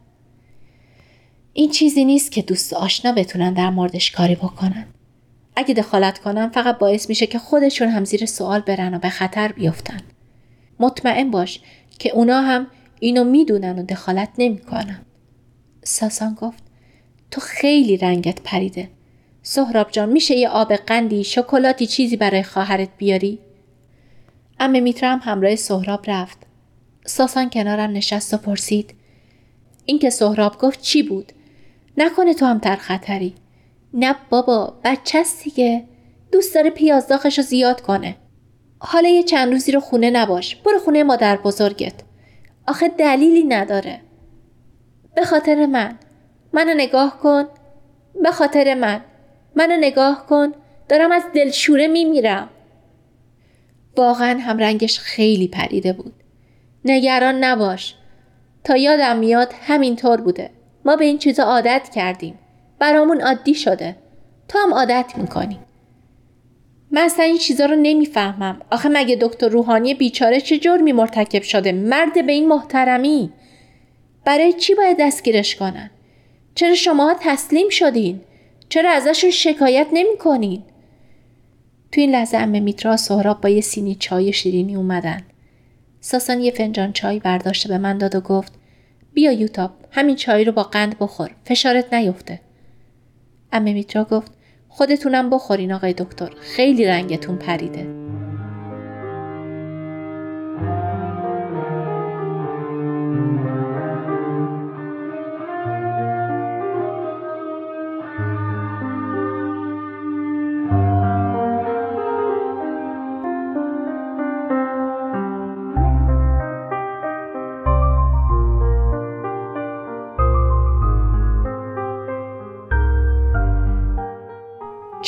این 1.53 1.69
چیزی 1.69 2.05
نیست 2.05 2.31
که 2.31 2.41
دوست 2.41 2.73
آشنا 2.73 3.11
بتونن 3.11 3.53
در 3.53 3.69
موردش 3.69 4.11
کاری 4.11 4.35
بکنن. 4.35 4.85
اگه 5.55 5.73
دخالت 5.73 6.19
کنم 6.19 6.49
فقط 6.49 6.77
باعث 6.77 7.09
میشه 7.09 7.27
که 7.27 7.39
خودشون 7.39 7.87
هم 7.87 8.05
زیر 8.05 8.25
سوال 8.25 8.61
برن 8.61 8.93
و 8.93 8.99
به 8.99 9.09
خطر 9.09 9.51
بیفتن. 9.51 10.01
مطمئن 10.79 11.31
باش 11.31 11.61
که 11.99 12.09
اونا 12.09 12.41
هم 12.41 12.67
اینو 12.99 13.23
می‌دونن 13.23 13.79
و 13.79 13.83
دخالت 13.83 14.29
نمی‌کنن. 14.37 15.01
ساسان 15.83 16.33
گفت 16.33 16.63
تو 17.31 17.41
خیلی 17.41 17.97
رنگت 17.97 18.41
پریده. 18.41 18.89
سهراب 19.43 19.91
جان 19.91 20.09
میشه 20.09 20.35
یه 20.35 20.49
آب 20.49 20.75
قندی 20.75 21.23
شکلاتی 21.23 21.87
چیزی 21.87 22.17
برای 22.17 22.43
خواهرت 22.43 22.89
بیاری؟ 22.97 23.39
امه 24.59 24.79
میترم 24.79 25.19
همراه 25.23 25.55
سهراب 25.55 26.03
رفت. 26.07 26.50
ساسان 27.05 27.49
کنارم 27.49 27.91
نشست 27.91 28.33
و 28.33 28.37
پرسید 28.37 28.93
این 29.85 29.99
که 29.99 30.09
سهراب 30.09 30.57
گفت 30.57 30.81
چی 30.81 31.03
بود؟ 31.03 31.31
نکنه 31.97 32.33
تو 32.33 32.45
هم 32.45 32.59
تر 32.59 32.75
خطری. 32.75 33.35
نه 33.93 34.15
بابا 34.29 34.73
بچه 34.83 35.23
دیگه. 35.43 35.83
دوست 36.31 36.55
داره 36.55 36.69
پیازداغش 36.69 37.37
رو 37.37 37.43
زیاد 37.43 37.81
کنه. 37.81 38.15
حالا 38.79 39.09
یه 39.09 39.23
چند 39.23 39.51
روزی 39.51 39.71
رو 39.71 39.79
خونه 39.79 40.09
نباش. 40.09 40.55
برو 40.55 40.79
خونه 40.79 41.03
مادر 41.03 41.37
بزرگت. 41.37 41.93
آخه 42.67 42.87
دلیلی 42.87 43.43
نداره. 43.43 44.01
به 45.15 45.25
خاطر 45.25 45.65
من. 45.65 45.99
منو 46.53 46.73
نگاه 46.73 47.19
کن. 47.19 47.45
به 48.23 48.31
خاطر 48.31 48.73
من. 48.73 49.01
منو 49.55 49.77
نگاه 49.77 50.25
کن. 50.25 50.51
دارم 50.89 51.11
از 51.11 51.23
دلشوره 51.35 51.87
میمیرم. 51.87 52.49
واقعا 53.97 54.39
هم 54.39 54.57
رنگش 54.57 54.99
خیلی 54.99 55.47
پریده 55.47 55.93
بود. 55.93 56.13
نگران 56.85 57.43
نباش. 57.43 57.95
تا 58.63 58.77
یادم 58.77 59.17
میاد 59.17 59.53
همینطور 59.61 60.21
بوده. 60.21 60.49
ما 60.85 60.95
به 60.95 61.05
این 61.05 61.17
چیزا 61.17 61.43
عادت 61.43 61.89
کردیم. 61.95 62.39
برامون 62.79 63.21
عادی 63.21 63.53
شده. 63.53 63.95
تو 64.47 64.59
هم 64.59 64.73
عادت 64.73 65.13
می‌کنی. 65.17 65.59
من 66.91 67.01
اصلا 67.01 67.25
این 67.25 67.37
چیزا 67.37 67.65
رو 67.65 67.75
نمی‌فهمم. 67.75 68.61
آخه 68.71 68.89
مگه 68.89 69.17
دکتر 69.21 69.47
روحانی 69.47 69.93
بیچاره 69.93 70.41
چه 70.41 70.57
جرمی 70.57 70.91
مرتکب 70.91 71.41
شده؟ 71.41 71.71
مرد 71.71 72.25
به 72.25 72.31
این 72.31 72.47
محترمی. 72.47 73.31
برای 74.25 74.53
چی 74.53 74.75
باید 74.75 74.97
دستگیرش 74.99 75.55
کنن؟ 75.55 75.91
چرا 76.55 76.75
شما 76.75 77.15
تسلیم 77.19 77.69
شدین؟ 77.69 78.21
چرا 78.69 78.91
ازشون 78.91 79.31
شکایت 79.31 79.87
نمی‌کنین؟ 79.93 80.63
تو 81.91 82.01
این 82.01 82.11
لحظه 82.11 82.37
امه 82.37 82.59
میترا 82.59 82.97
سهراب 82.97 83.41
با 83.41 83.49
یه 83.49 83.61
سینی 83.61 83.95
چای 83.95 84.33
شیرینی 84.33 84.75
اومدن. 84.75 85.21
ساسان 86.01 86.41
یه 86.41 86.51
فنجان 86.51 86.93
چای 86.93 87.19
برداشته 87.19 87.69
به 87.69 87.77
من 87.77 87.97
داد 87.97 88.15
و 88.15 88.21
گفت 88.21 88.53
بیا 89.13 89.31
یوتاب 89.31 89.71
همین 89.91 90.15
چای 90.15 90.43
رو 90.43 90.51
با 90.51 90.63
قند 90.63 90.99
بخور 90.99 91.31
فشارت 91.45 91.93
نیفته. 91.93 92.39
امه 93.51 93.73
میترا 93.73 94.03
گفت 94.03 94.31
خودتونم 94.69 95.29
بخورین 95.29 95.73
آقای 95.73 95.93
دکتر 95.93 96.29
خیلی 96.41 96.85
رنگتون 96.85 97.37
پریده. 97.37 98.00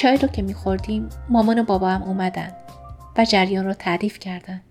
چای 0.03 0.17
رو 0.17 0.27
که 0.27 0.41
میخوردیم 0.41 1.09
مامان 1.29 1.59
و 1.59 1.63
بابا 1.63 1.89
هم 1.89 2.03
اومدن 2.03 2.51
و 3.17 3.25
جریان 3.25 3.65
رو 3.65 3.73
تعریف 3.73 4.19
کردن. 4.19 4.61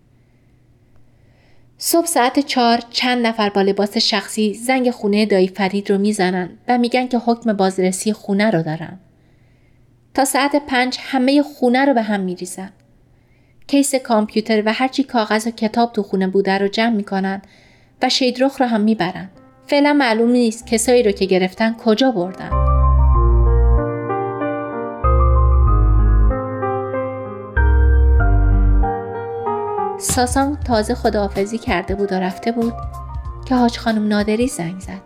صبح 1.79 2.07
ساعت 2.07 2.39
چهار 2.39 2.81
چند 2.91 3.27
نفر 3.27 3.49
با 3.49 3.63
لباس 3.63 3.97
شخصی 3.97 4.55
زنگ 4.55 4.91
خونه 4.91 5.27
دایی 5.27 5.49
فرید 5.49 5.91
رو 5.91 5.99
می‌زنن 5.99 6.51
و 6.69 6.79
میگن 6.79 7.07
که 7.07 7.19
حکم 7.19 7.53
بازرسی 7.53 8.13
خونه 8.13 8.51
رو 8.51 8.63
دارن. 8.63 8.99
تا 10.15 10.25
ساعت 10.25 10.67
پنج 10.67 10.99
همه 11.01 11.43
خونه 11.43 11.85
رو 11.85 11.95
به 11.95 12.03
هم 12.03 12.21
میریزن. 12.21 12.71
کیس 13.67 13.95
کامپیوتر 13.95 14.63
و 14.67 14.73
هرچی 14.73 15.03
کاغذ 15.03 15.47
و 15.47 15.51
کتاب 15.51 15.93
تو 15.93 16.03
خونه 16.03 16.27
بوده 16.27 16.59
رو 16.59 16.69
جمع 16.69 16.97
می‌کنن 16.97 17.43
و 18.03 18.09
شیدرخ 18.09 18.61
رو 18.61 18.67
هم 18.67 18.81
می‌برن. 18.81 19.31
فعلا 19.67 19.93
معلوم 19.93 20.31
نیست 20.31 20.67
کسایی 20.67 21.03
رو 21.03 21.11
که 21.11 21.25
گرفتن 21.25 21.77
کجا 21.85 22.11
بردن. 22.11 22.72
ساسان 30.03 30.59
تازه 30.67 30.95
خداحافظی 30.95 31.59
کرده 31.59 31.95
بود 31.95 32.13
و 32.13 32.15
رفته 32.15 32.53
بود 32.53 32.75
که 33.49 33.55
حاج 33.55 33.79
خانم 33.79 34.09
نادری 34.09 34.49
زنگ 34.49 34.81
زد. 34.81 35.01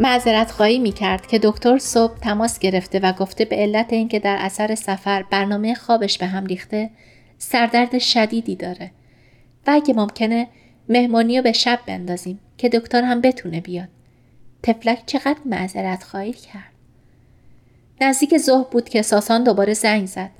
معذرت 0.00 0.50
خواهی 0.50 0.78
می 0.78 0.92
کرد 0.92 1.26
که 1.26 1.38
دکتر 1.38 1.78
صبح 1.78 2.18
تماس 2.18 2.58
گرفته 2.58 2.98
و 2.98 3.12
گفته 3.12 3.44
به 3.44 3.56
علت 3.56 3.92
اینکه 3.92 4.18
در 4.18 4.36
اثر 4.40 4.74
سفر 4.74 5.22
برنامه 5.22 5.74
خوابش 5.74 6.18
به 6.18 6.26
هم 6.26 6.46
ریخته 6.46 6.90
سردرد 7.38 7.98
شدیدی 7.98 8.56
داره 8.56 8.90
و 9.66 9.70
اگه 9.70 9.94
ممکنه 9.94 10.48
مهمانی 10.88 11.36
رو 11.36 11.42
به 11.42 11.52
شب 11.52 11.78
بندازیم 11.86 12.40
که 12.58 12.68
دکتر 12.68 13.02
هم 13.02 13.20
بتونه 13.20 13.60
بیاد. 13.60 13.88
تفلک 14.62 15.02
چقدر 15.06 15.40
معذرت 15.44 16.02
خواهی 16.02 16.32
کرد. 16.32 16.72
نزدیک 18.00 18.38
ظهر 18.38 18.64
بود 18.64 18.88
که 18.88 19.02
ساسان 19.02 19.44
دوباره 19.44 19.74
زنگ 19.74 20.06
زد. 20.06 20.30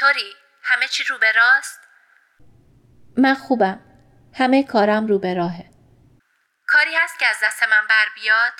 چطوری؟ 0.00 0.32
همه 0.62 0.88
چی 0.88 1.02
رو 1.08 1.18
به 1.18 1.26
راست؟ 1.32 1.80
من 3.16 3.34
خوبم. 3.34 3.80
همه 4.34 4.62
کارم 4.62 5.06
رو 5.06 5.18
به 5.18 5.34
راهه. 5.34 5.64
کاری 6.66 6.90
هست 7.04 7.18
که 7.18 7.26
از 7.26 7.36
دست 7.44 7.62
من 7.62 7.86
بر 7.88 8.04
بیاد؟ 8.14 8.52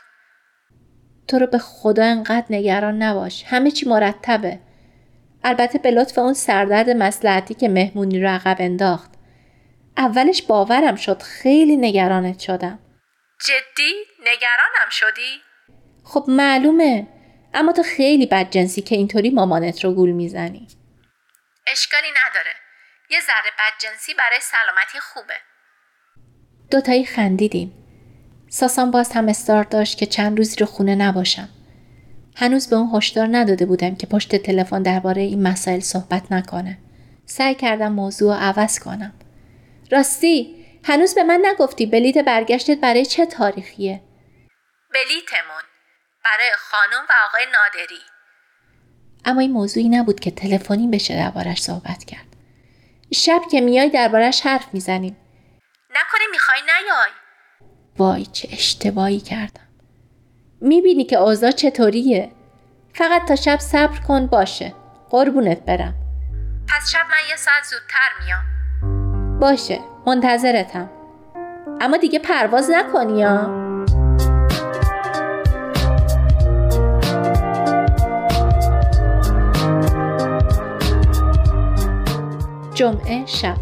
تو 1.29 1.39
رو 1.39 1.47
به 1.47 1.59
خدا 1.59 2.05
انقدر 2.05 2.47
نگران 2.51 3.03
نباش. 3.03 3.45
همه 3.47 3.71
چی 3.71 3.89
مرتبه. 3.89 4.61
البته 5.45 5.79
به 5.79 5.91
لطف 5.91 6.19
اون 6.19 6.35
سردرد 6.35 6.91
مسلحتی 6.91 7.55
که 7.55 7.69
مهمونی 7.69 8.23
رو 8.23 8.29
عقب 8.29 8.57
انداخت. 8.61 9.11
اولش 9.97 10.43
باورم 10.43 10.97
شد 10.97 11.23
خیلی 11.23 11.77
نگرانت 11.77 12.39
شدم. 12.39 12.79
جدی؟ 13.47 13.95
نگرانم 14.21 14.91
شدی؟ 14.91 15.41
خب 16.05 16.25
معلومه. 16.29 17.07
اما 17.55 17.73
تو 17.73 17.83
خیلی 17.83 18.27
بدجنسی 18.27 18.83
که 18.83 18.97
اینطوری 18.97 19.31
مامانت 19.31 19.85
رو 19.85 19.93
گول 19.93 20.11
می‌زنی. 20.11 20.80
اشکالی 21.67 22.11
نداره. 22.11 22.55
یه 23.11 23.21
ذره 23.21 23.53
بدجنسی 23.59 24.15
برای 24.15 24.41
سلامتی 24.41 25.01
خوبه. 25.01 25.35
دوتایی 26.71 27.07
خندیدیم. 27.07 27.73
ساسان 28.51 28.91
باز 28.91 29.13
هم 29.13 29.29
استار 29.29 29.65
داشت 29.65 29.99
که 29.99 30.07
چند 30.07 30.39
روزی 30.39 30.57
رو 30.57 30.67
خونه 30.67 30.95
نباشم. 30.95 31.49
هنوز 32.37 32.71
به 32.71 32.77
اون 32.77 32.97
هشدار 32.97 33.29
نداده 33.31 33.67
بودم 33.67 33.97
که 33.97 34.07
پشت 34.07 34.37
تلفن 34.37 34.83
درباره 34.83 35.23
این 35.23 35.43
مسائل 35.49 35.81
صحبت 35.81 36.23
نکنه. 36.33 36.79
سعی 37.27 37.55
کردم 37.55 37.93
موضوع 37.93 38.37
عوض 38.37 38.79
کنم. 38.79 39.21
راستی 39.93 40.67
هنوز 40.85 41.15
به 41.15 41.23
من 41.23 41.41
نگفتی 41.45 41.87
بلیت 41.87 42.19
برگشتت 42.19 42.81
برای 42.81 43.07
چه 43.07 43.27
تاریخیه؟ 43.27 44.03
بلیتمون. 44.95 45.63
برای 46.25 46.53
خانم 46.57 47.07
و 47.09 47.13
آقای 47.29 47.47
نادری. 47.47 48.01
اما 49.25 49.41
این 49.41 49.53
موضوعی 49.53 49.89
نبود 49.89 50.21
که 50.21 50.31
تلفنی 50.31 50.89
بشه 50.89 51.17
دربارش 51.17 51.63
صحبت 51.63 52.05
کرد. 52.05 52.27
شب 53.15 53.41
که 53.51 53.61
میای 53.61 53.89
دربارش 53.89 54.41
حرف 54.41 54.67
می‌زنیم 54.73 55.17
نکنه 55.91 56.23
می‌خوای 56.31 56.59
نیای. 56.61 57.11
وای 57.99 58.27
چه 58.27 58.49
اشتباهی 58.53 59.21
کردم. 59.21 59.69
می‌بینی 60.61 61.05
که 61.05 61.17
اوضاع 61.17 61.51
چطوریه. 61.51 62.33
فقط 62.95 63.29
تا 63.29 63.37
شب 63.37 63.59
صبر 63.59 64.01
کن 64.01 64.27
باشه. 64.27 64.75
قربونت 65.11 65.61
برم. 65.61 65.95
پس 66.69 66.91
شب 66.91 67.07
من 67.11 67.29
یه 67.31 67.37
ساعت 67.37 67.65
زودتر 67.65 68.25
میام. 68.25 69.39
باشه 69.39 69.81
منتظرتم. 70.07 70.91
اما 71.81 71.97
دیگه 71.97 72.19
پرواز 72.19 72.71
نکنی 72.71 73.21
یا 73.21 73.70
جمعه 82.81 83.27
شب. 83.27 83.57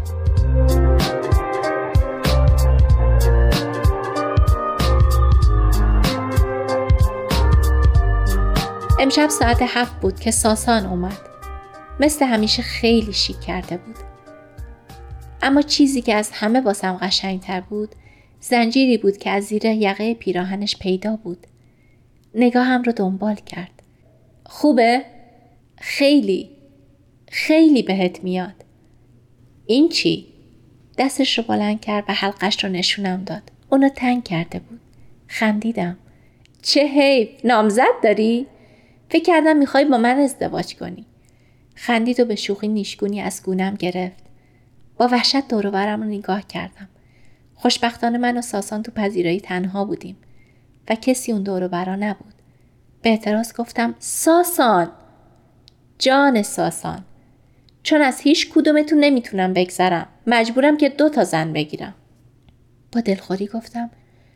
امشب 8.99 9.29
ساعت 9.29 9.57
هفت 9.61 9.99
بود 10.01 10.19
که 10.19 10.31
ساسان 10.31 10.85
اومد. 10.85 11.17
مثل 11.99 12.25
همیشه 12.25 12.61
خیلی 12.61 13.13
شیک 13.13 13.39
کرده 13.39 13.77
بود. 13.77 13.95
اما 15.41 15.61
چیزی 15.61 16.01
که 16.01 16.15
از 16.15 16.31
همه 16.33 16.61
واسم 16.61 16.97
قشنگتر 17.01 17.61
بود 17.61 17.95
زنجیری 18.39 18.97
بود 18.97 19.17
که 19.17 19.29
از 19.29 19.43
زیر 19.43 19.65
یقه 19.65 20.13
پیراهنش 20.13 20.77
پیدا 20.77 21.15
بود. 21.15 21.47
نگاهم 22.35 22.83
رو 22.83 22.91
دنبال 22.91 23.35
کرد. 23.35 23.83
خوبه؟ 24.45 25.05
خیلی. 25.77 26.49
خیلی 27.31 27.83
بهت 27.83 28.23
میاد. 28.23 28.68
این 29.69 29.89
چی؟ 29.89 30.25
دستش 30.97 31.37
رو 31.37 31.43
بلند 31.43 31.81
کرد 31.81 32.03
و 32.07 32.13
حلقش 32.13 32.63
رو 32.63 32.69
نشونم 32.69 33.23
داد. 33.23 33.51
اونو 33.69 33.89
تنگ 33.89 34.23
کرده 34.23 34.59
بود. 34.59 34.79
خندیدم. 35.27 35.97
چه 36.61 36.87
حیف! 36.87 37.29
نامزد 37.43 37.83
داری؟ 38.03 38.47
فکر 39.09 39.23
کردم 39.23 39.57
می‌خوای 39.57 39.85
با 39.85 39.97
من 39.97 40.17
ازدواج 40.17 40.75
کنی. 40.75 41.05
خندید 41.75 42.19
و 42.19 42.25
به 42.25 42.35
شوخی 42.35 42.67
نیشگونی 42.67 43.21
از 43.21 43.43
گونم 43.43 43.75
گرفت. 43.75 44.23
با 44.97 45.07
وحشت 45.07 45.47
دور 45.47 45.69
برم 45.69 46.03
رو 46.03 46.09
نگاه 46.09 46.47
کردم. 46.47 46.89
خوشبختانه 47.55 48.17
من 48.17 48.37
و 48.37 48.41
ساسان 48.41 48.83
تو 48.83 48.91
پذیرایی 48.91 49.39
تنها 49.39 49.85
بودیم. 49.85 50.17
و 50.89 50.95
کسی 50.95 51.31
اون 51.31 51.43
دور 51.43 51.67
برا 51.67 51.95
نبود. 51.95 52.33
به 53.01 53.09
اعتراض 53.09 53.53
گفتم 53.53 53.95
ساسان! 53.99 54.91
جان 55.99 56.41
ساسان! 56.41 57.05
چون 57.89 58.01
از 58.01 58.19
هیچ 58.21 58.49
کدومتون 58.49 58.99
نمی‌تونم 58.99 59.53
بگذرم. 59.53 60.07
مجبورم 60.27 60.77
که 60.77 60.89
دو 60.89 61.09
تا 61.09 61.23
زن 61.23 61.53
بگیرم. 61.53 61.95
با 62.91 63.01
دلخوری 63.01 63.47
گفتم 63.47 63.89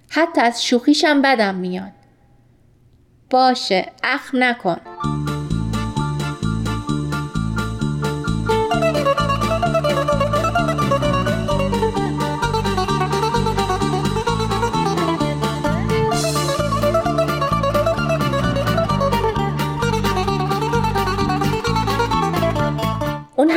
حتی 0.09 0.41
از 0.41 0.65
شوخیشم 0.65 1.21
بدم 1.21 1.55
میاد. 1.55 1.91
باشه 3.29 3.85
اخم 4.03 4.43
نکن. 4.43 4.77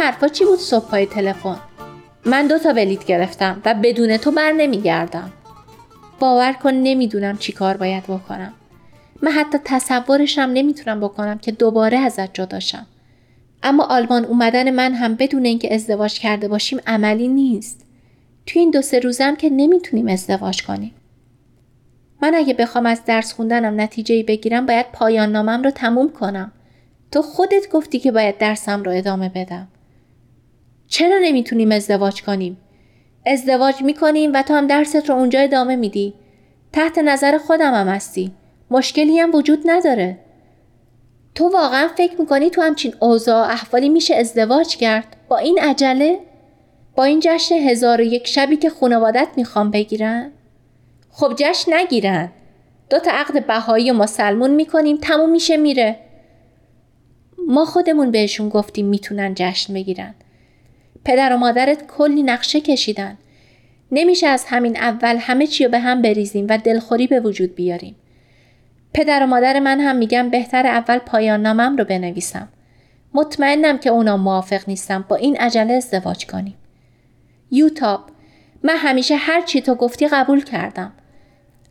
حرفا 0.06 0.28
چی 0.28 0.44
بود 0.44 0.58
صبح 0.58 0.90
پای 0.90 1.06
تلفن؟ 1.06 1.56
من 2.24 2.46
دو 2.46 2.58
تا 2.58 2.72
بلیت 2.72 3.04
گرفتم 3.04 3.62
و 3.64 3.74
بدون 3.74 4.16
تو 4.16 4.30
بر 4.30 4.52
نمیگردم. 4.52 5.32
باور 6.18 6.52
کن 6.52 6.70
نمی‌دونم 6.70 7.38
چی 7.38 7.52
کار 7.52 7.76
باید 7.76 8.04
بکنم. 8.04 8.52
من 9.22 9.30
حتی 9.30 9.58
تصورشم 9.64 10.50
نمی‌تونم 10.54 11.00
بکنم 11.00 11.38
که 11.38 11.52
دوباره 11.52 11.98
ازت 11.98 12.32
جداشم 12.34 12.86
اما 13.62 13.84
آلمان 13.84 14.24
اومدن 14.24 14.70
من 14.70 14.94
هم 14.94 15.14
بدون 15.14 15.44
اینکه 15.44 15.74
ازدواج 15.74 16.18
کرده 16.18 16.48
باشیم 16.48 16.80
عملی 16.86 17.28
نیست. 17.28 17.84
توی 18.46 18.60
این 18.60 18.70
دو 18.70 18.82
سه 18.82 18.98
روزم 18.98 19.36
که 19.36 19.50
نمی‌تونیم 19.50 20.08
ازدواج 20.08 20.62
کنیم. 20.62 20.94
من 22.22 22.34
اگه 22.34 22.54
بخوام 22.54 22.86
از 22.86 23.04
درس 23.04 23.32
خوندنم 23.32 23.80
نتیجه 23.80 24.22
بگیرم 24.22 24.66
باید 24.66 24.86
پایان 24.92 25.32
نامم 25.32 25.62
رو 25.62 25.70
تموم 25.70 26.12
کنم. 26.12 26.52
تو 27.12 27.22
خودت 27.22 27.70
گفتی 27.72 27.98
که 27.98 28.12
باید 28.12 28.38
درسم 28.38 28.82
رو 28.82 28.92
ادامه 28.92 29.28
بدم. 29.28 29.68
چرا 30.88 31.18
نمی‌تونیم 31.22 31.72
ازدواج 31.72 32.22
کنیم؟ 32.22 32.56
ازدواج 33.26 33.82
می‌کنیم 33.82 34.32
و 34.34 34.42
تو 34.42 34.54
هم 34.54 34.66
درست 34.66 35.10
رو 35.10 35.14
اونجا 35.14 35.40
ادامه 35.40 35.76
میدی. 35.76 36.14
تحت 36.72 36.98
نظر 36.98 37.38
خودم 37.38 37.74
هم 37.74 37.88
هستی. 37.88 38.32
مشکلی 38.70 39.18
هم 39.18 39.34
وجود 39.34 39.62
نداره. 39.66 40.18
تو 41.34 41.48
واقعا 41.48 41.88
فکر 41.96 42.20
می‌کنی 42.20 42.50
تو 42.50 42.62
همچین 42.62 42.94
اوضاع 43.00 43.50
احوالی 43.50 43.88
میشه 43.88 44.14
ازدواج 44.14 44.76
کرد؟ 44.76 45.16
با 45.28 45.38
این 45.38 45.58
عجله؟ 45.58 46.18
با 46.96 47.04
این 47.04 47.20
جشن 47.22 47.54
هزار 47.54 48.00
و 48.00 48.04
یک 48.04 48.26
شبی 48.26 48.56
که 48.56 48.70
خانوادت 48.70 49.28
می‌خوام 49.36 49.70
بگیرن؟ 49.70 50.32
خب 51.10 51.32
جشن 51.36 51.74
نگیرن. 51.74 52.30
دو 52.90 52.98
تا 52.98 53.10
عقد 53.10 53.46
بهایی 53.46 53.90
و 53.90 53.94
مسلمون 53.94 54.50
می‌کنیم 54.50 54.96
تموم 54.96 55.30
میشه 55.30 55.56
میره. 55.56 55.96
ما 57.48 57.64
خودمون 57.64 58.10
بهشون 58.10 58.48
گفتیم 58.48 58.86
می‌تونن 58.86 59.32
جشن 59.36 59.74
بگیرن. 59.74 60.14
پدر 61.06 61.32
و 61.32 61.36
مادرت 61.36 61.86
کلی 61.86 62.22
نقشه 62.22 62.60
کشیدن. 62.60 63.18
نمیشه 63.92 64.26
از 64.26 64.44
همین 64.48 64.76
اول 64.76 65.16
همه 65.20 65.46
چی 65.46 65.64
رو 65.64 65.70
به 65.70 65.78
هم 65.78 66.02
بریزیم 66.02 66.46
و 66.50 66.58
دلخوری 66.58 67.06
به 67.06 67.20
وجود 67.20 67.54
بیاریم. 67.54 67.96
پدر 68.94 69.22
و 69.22 69.26
مادر 69.26 69.60
من 69.60 69.80
هم 69.80 69.96
میگن 69.96 70.30
بهتر 70.30 70.66
اول 70.66 70.98
پایان 70.98 71.42
نامم 71.42 71.76
رو 71.76 71.84
بنویسم. 71.84 72.48
مطمئنم 73.14 73.78
که 73.78 73.90
اونا 73.90 74.16
موافق 74.16 74.68
نیستم 74.68 75.04
با 75.08 75.16
این 75.16 75.36
عجله 75.36 75.74
ازدواج 75.74 76.26
کنیم. 76.26 76.54
یوتاب 77.50 78.00
من 78.62 78.76
همیشه 78.76 79.16
هر 79.16 79.40
چی 79.40 79.60
تو 79.60 79.74
گفتی 79.74 80.08
قبول 80.08 80.44
کردم. 80.44 80.92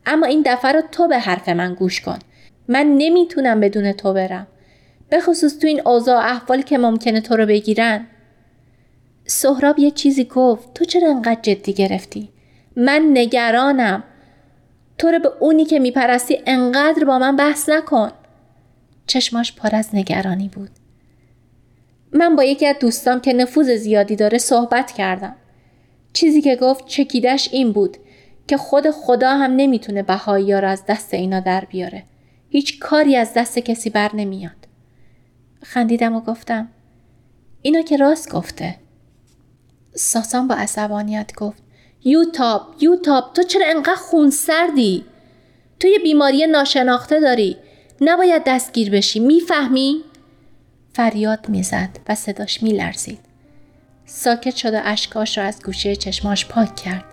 اما 0.05 0.25
این 0.25 0.43
دفعه 0.45 0.71
رو 0.71 0.81
تو 0.91 1.07
به 1.07 1.19
حرف 1.19 1.49
من 1.49 1.73
گوش 1.73 2.01
کن. 2.01 2.19
من 2.67 2.85
نمی‌تونم 2.97 3.59
بدون 3.59 3.91
تو 3.91 4.13
برم. 4.13 4.47
به 5.09 5.19
خصوص 5.19 5.59
تو 5.59 5.67
این 5.67 5.81
اوضاع 5.87 6.25
احوال 6.25 6.61
که 6.61 6.77
ممکنه 6.77 7.21
تو 7.21 7.37
رو 7.37 7.45
بگیرن. 7.45 8.07
سهراب 9.25 9.79
یه 9.79 9.91
چیزی 9.91 10.25
گفت 10.25 10.73
تو 10.73 10.85
چرا 10.85 11.09
انقدر 11.09 11.41
جدی 11.41 11.73
گرفتی؟ 11.73 12.29
من 12.75 13.09
نگرانم. 13.13 14.03
تو 14.97 15.07
رو 15.07 15.19
به 15.19 15.29
اونی 15.39 15.65
که 15.65 15.79
میپرستی 15.79 16.41
انقدر 16.45 17.05
با 17.05 17.19
من 17.19 17.35
بحث 17.35 17.69
نکن. 17.69 18.11
چشماش 19.07 19.55
پر 19.55 19.75
از 19.75 19.95
نگرانی 19.95 20.49
بود. 20.49 20.69
من 22.13 22.35
با 22.35 22.43
یکی 22.43 22.67
از 22.67 22.75
دوستام 22.79 23.21
که 23.21 23.33
نفوذ 23.33 23.71
زیادی 23.71 24.15
داره 24.15 24.37
صحبت 24.37 24.91
کردم. 24.91 25.35
چیزی 26.13 26.41
که 26.41 26.55
گفت 26.55 26.85
چکیدش 26.85 27.49
این 27.51 27.71
بود 27.71 27.97
که 28.47 28.57
خود 28.57 28.91
خدا 28.91 29.29
هم 29.29 29.51
نمی‌تونه 29.55 30.03
بهایی 30.03 30.53
رو 30.53 30.67
از 30.67 30.83
دست 30.87 31.13
اینا 31.13 31.39
در 31.39 31.65
بیاره. 31.65 32.03
هیچ 32.49 32.79
کاری 32.79 33.15
از 33.15 33.33
دست 33.33 33.59
کسی 33.59 33.89
بر 33.89 34.15
نمیاد. 34.15 34.67
خندیدم 35.63 36.15
و 36.15 36.21
گفتم 36.21 36.69
اینا 37.61 37.81
که 37.81 37.97
راست 37.97 38.31
گفته. 38.31 38.75
ساسان 39.95 40.47
با 40.47 40.55
عصبانیت 40.55 41.31
گفت 41.37 41.63
یوتاب 42.03 42.75
یوتاب 42.79 43.33
تو 43.33 43.43
چرا 43.43 43.65
انقدر 43.67 43.95
خونسردی؟ 43.95 45.05
تو 45.79 45.87
یه 45.87 45.99
بیماری 45.99 46.47
ناشناخته 46.47 47.19
داری. 47.19 47.57
نباید 48.01 48.43
دستگیر 48.45 48.91
بشی 48.91 49.19
می‌فهمی؟ 49.19 50.03
فریاد 50.93 51.49
می‌زد 51.49 51.89
و 52.09 52.15
صداش 52.15 52.63
میلرزید. 52.63 53.19
ساکت 54.05 54.55
شد 54.55 54.73
و 54.73 54.81
اشکاش 54.83 55.37
را 55.37 55.43
از 55.43 55.63
گوشه 55.63 55.95
چشماش 55.95 56.45
پاک 56.45 56.75
کرد. 56.75 57.05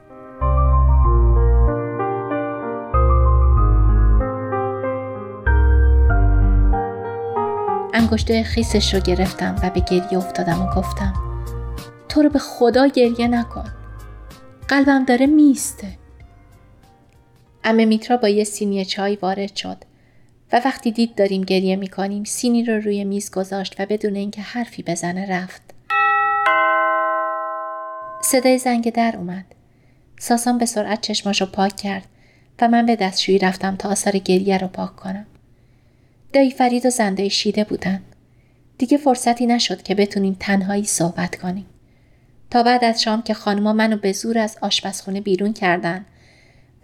انگشته 7.95 8.43
خیسش 8.43 8.95
رو 8.95 9.01
گرفتم 9.01 9.57
و 9.63 9.71
به 9.71 9.81
گریه 9.81 10.17
افتادم 10.17 10.63
و 10.63 10.75
گفتم 10.77 11.32
تو 12.13 12.23
رو 12.23 12.29
به 12.29 12.39
خدا 12.39 12.87
گریه 12.87 13.29
نکن. 13.29 13.65
قلبم 14.69 15.05
داره 15.05 15.27
میسته. 15.27 15.89
امه 17.65 17.85
میترا 17.85 18.17
با 18.17 18.29
یه 18.29 18.45
سینی 18.45 18.85
چای 18.85 19.17
وارد 19.17 19.57
شد 19.57 19.77
و 20.53 20.61
وقتی 20.65 20.93
دید 20.93 21.15
داریم 21.15 21.43
گریه 21.43 21.77
می‌کنیم 21.77 22.25
سینی 22.25 22.65
رو 22.65 22.81
روی 22.81 23.05
میز 23.05 23.31
گذاشت 23.31 23.77
و 23.79 23.87
بدون 23.87 24.17
اینکه 24.17 24.43
حرفی 24.43 24.83
بزنه 24.83 25.27
رفت. 25.31 25.63
صدای 28.23 28.59
زنگ 28.59 28.93
در 28.93 29.17
اومد. 29.17 29.45
ساسان 30.19 30.59
به 30.59 30.67
سرعت 30.67 31.01
چشماشو 31.01 31.47
پاک 31.47 31.77
کرد 31.77 32.07
و 32.61 32.69
من 32.69 32.87
به 32.87 32.97
دستشویی 32.97 33.39
رفتم 33.39 33.77
تا 33.77 33.89
آثار 33.89 34.19
گریه 34.19 34.59
رو 34.59 34.69
پاک 34.69 34.97
کنم. 34.97 35.27
دایی 36.33 36.51
فرید 36.51 36.87
و 36.87 36.91
زنده 36.91 37.29
شیده 37.29 37.65
بودن. 37.65 38.03
دیگه 38.79 38.99
فرصتی 38.99 39.47
نشد 39.47 39.83
که 39.83 39.95
بتونیم 39.95 40.37
تنهایی 40.41 40.85
صحبت 40.85 41.37
کنیم. 41.37 41.67
تا 42.53 42.63
بعد 42.63 42.85
از 42.85 43.03
شام 43.03 43.23
که 43.23 43.35
خانما 43.35 43.73
منو 43.73 43.97
به 43.97 44.13
زور 44.13 44.39
از 44.39 44.59
آشپزخونه 44.61 45.21
بیرون 45.21 45.53
کردن 45.53 46.05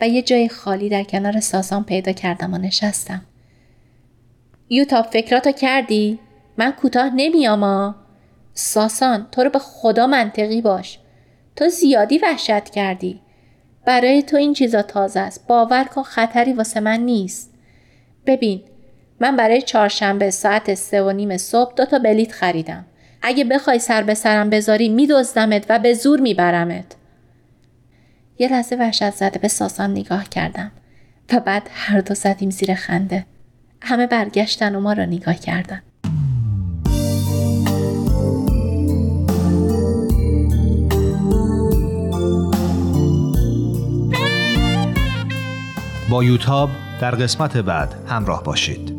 و 0.01 0.09
یه 0.09 0.23
جای 0.23 0.49
خالی 0.49 0.89
در 0.89 1.05
کنار 1.05 1.41
ساسان 1.41 1.85
پیدا 1.85 2.12
کردم 2.12 2.55
و 2.55 2.59
نشستم. 2.59 3.23
یوتاب 4.69 5.07
فکراتو 5.07 5.53
کردی؟ 5.53 6.19
من 6.57 6.71
کوتاه 6.71 7.11
نمیاما. 7.14 7.95
ساسان 8.55 9.27
تو 9.33 9.45
رو 9.45 9.51
به 9.51 9.59
خدا 9.59 10.07
منطقی 10.07 10.61
باش 10.61 10.99
تو 11.57 11.69
زیادی 11.69 12.19
وحشت 12.19 12.71
کردی 12.71 13.21
برای 13.85 14.23
تو 14.23 14.37
این 14.37 14.53
چیزا 14.53 14.83
تازه 14.83 15.21
است 15.21 15.47
باور 15.47 15.85
کن 15.85 16.03
خطری 16.03 16.53
واسه 16.53 16.81
من 16.81 17.01
نیست 17.01 17.55
ببین 18.27 18.62
من 19.21 19.37
برای 19.37 19.62
چهارشنبه 19.62 20.31
ساعت 20.31 20.75
سه 20.75 21.03
و 21.03 21.12
نیم 21.12 21.37
صبح 21.37 21.75
دو 21.75 21.85
تا 21.85 21.99
بلیت 21.99 22.33
خریدم 22.33 22.85
اگه 23.23 23.45
بخوای 23.45 23.79
سر 23.79 24.03
به 24.03 24.14
سرم 24.14 24.51
بذاری 24.51 24.89
میدزدمت 24.89 25.66
و 25.69 25.79
به 25.79 25.95
زور 25.95 26.21
میبرمت. 26.21 26.97
یه 28.39 28.49
لحظه 28.49 28.77
وحشت 28.77 29.11
زده 29.11 29.39
به 29.39 29.49
ساسان 29.49 29.91
نگاه 29.91 30.29
کردم 30.29 30.71
و 31.33 31.41
بعد 31.41 31.71
هر 31.73 32.01
دو 32.01 32.14
زدیم 32.14 32.51
زیر 32.51 32.75
خنده. 32.75 33.27
همه 33.83 34.07
برگشتن 34.07 34.75
و 34.75 34.81
ما 34.81 34.93
را 34.93 35.05
نگاه 35.05 35.35
کردن. 35.35 35.83
با 46.11 46.25
یوتاب 46.25 46.71
در 47.01 47.11
قسمت 47.11 47.57
بعد 47.57 47.95
همراه 48.07 48.43
باشید. 48.45 48.99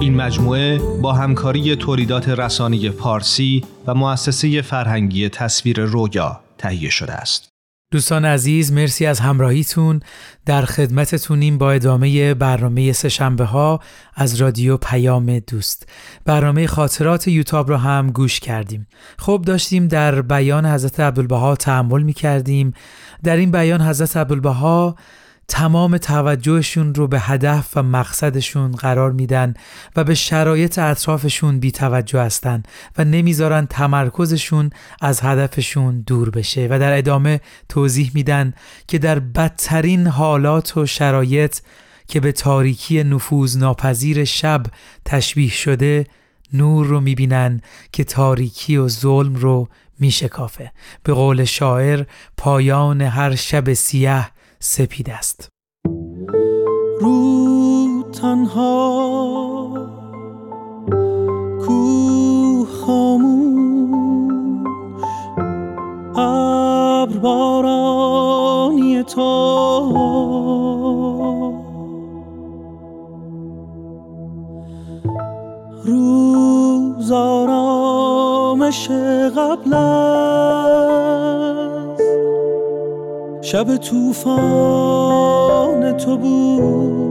این 0.00 0.16
مجموعه 0.16 0.78
با 0.78 1.12
همکاری 1.12 1.76
تولیدات 1.76 2.28
رسانی 2.28 2.90
پارسی 2.90 3.64
و 3.86 3.94
مؤسسه 3.94 4.62
فرهنگی 4.62 5.28
تصویر 5.28 5.80
رویا 5.80 6.40
تهیه 6.58 6.90
شده 6.90 7.12
است. 7.12 7.48
دوستان 7.92 8.24
عزیز 8.24 8.72
مرسی 8.72 9.06
از 9.06 9.20
همراهیتون. 9.20 10.00
در 10.46 10.62
خدمتتونیم 10.62 11.58
با 11.58 11.72
ادامه 11.72 12.34
برنامه 12.34 12.92
سهشنبه 12.92 13.44
ها 13.44 13.80
از 14.14 14.34
رادیو 14.34 14.76
پیام 14.76 15.38
دوست. 15.38 15.88
برنامه 16.24 16.66
خاطرات 16.66 17.28
یوتاب 17.28 17.70
را 17.70 17.78
هم 17.78 18.10
گوش 18.10 18.40
کردیم. 18.40 18.86
خب 19.18 19.42
داشتیم 19.46 19.88
در 19.88 20.22
بیان 20.22 20.66
حضرت 20.66 21.00
عبدالبها 21.00 21.56
تعمل 21.56 22.02
می 22.02 22.12
کردیم 22.12 22.72
در 23.22 23.36
این 23.36 23.50
بیان 23.50 23.80
حضرت 23.82 24.16
عبدالبها 24.16 24.96
تمام 25.50 25.98
توجهشون 25.98 26.94
رو 26.94 27.08
به 27.08 27.20
هدف 27.20 27.76
و 27.76 27.82
مقصدشون 27.82 28.72
قرار 28.72 29.12
میدن 29.12 29.54
و 29.96 30.04
به 30.04 30.14
شرایط 30.14 30.78
اطرافشون 30.78 31.60
بی 31.60 31.70
توجه 31.70 32.20
هستن 32.20 32.62
و 32.98 33.04
نمی‌ذارن 33.04 33.66
تمرکزشون 33.66 34.70
از 35.00 35.20
هدفشون 35.20 36.00
دور 36.00 36.30
بشه 36.30 36.68
و 36.70 36.78
در 36.78 36.98
ادامه 36.98 37.40
توضیح 37.68 38.10
میدن 38.14 38.54
که 38.88 38.98
در 38.98 39.18
بدترین 39.18 40.06
حالات 40.06 40.76
و 40.76 40.86
شرایط 40.86 41.58
که 42.06 42.20
به 42.20 42.32
تاریکی 42.32 43.04
نفوذ 43.04 43.56
ناپذیر 43.56 44.24
شب 44.24 44.62
تشبیه 45.04 45.50
شده 45.50 46.06
نور 46.52 46.86
رو 46.86 47.00
می‌بینن 47.00 47.60
که 47.92 48.04
تاریکی 48.04 48.76
و 48.76 48.88
ظلم 48.88 49.34
رو 49.34 49.68
میشکافه. 49.98 50.72
به 51.02 51.12
قول 51.12 51.44
شاعر 51.44 52.04
پایان 52.36 53.02
هر 53.02 53.34
شب 53.34 53.72
سیاه 53.72 54.30
سپید 54.62 55.10
است. 55.10 55.48
رو 57.00 58.02
تنها 58.12 59.70
کوه 61.66 62.68
خاموش 62.68 63.90
ابر 66.16 67.18
بارانی 67.18 69.02
تو 69.02 69.30
روز 75.84 77.12
آرامش 77.12 78.90
قبل 79.36 79.74
شب 83.42 83.76
توفان 83.76 85.22
تو 85.96 86.16
بود. 86.16 87.10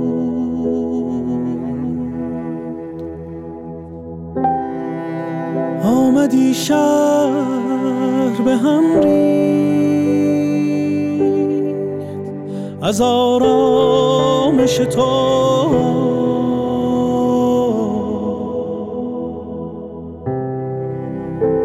آمدی 5.84 6.54
شهر 6.54 8.42
به 8.46 8.56
هم 8.56 9.00
ریخت. 9.00 9.30
از 12.82 13.02
آرامش 13.02 14.78
تو 14.78 15.02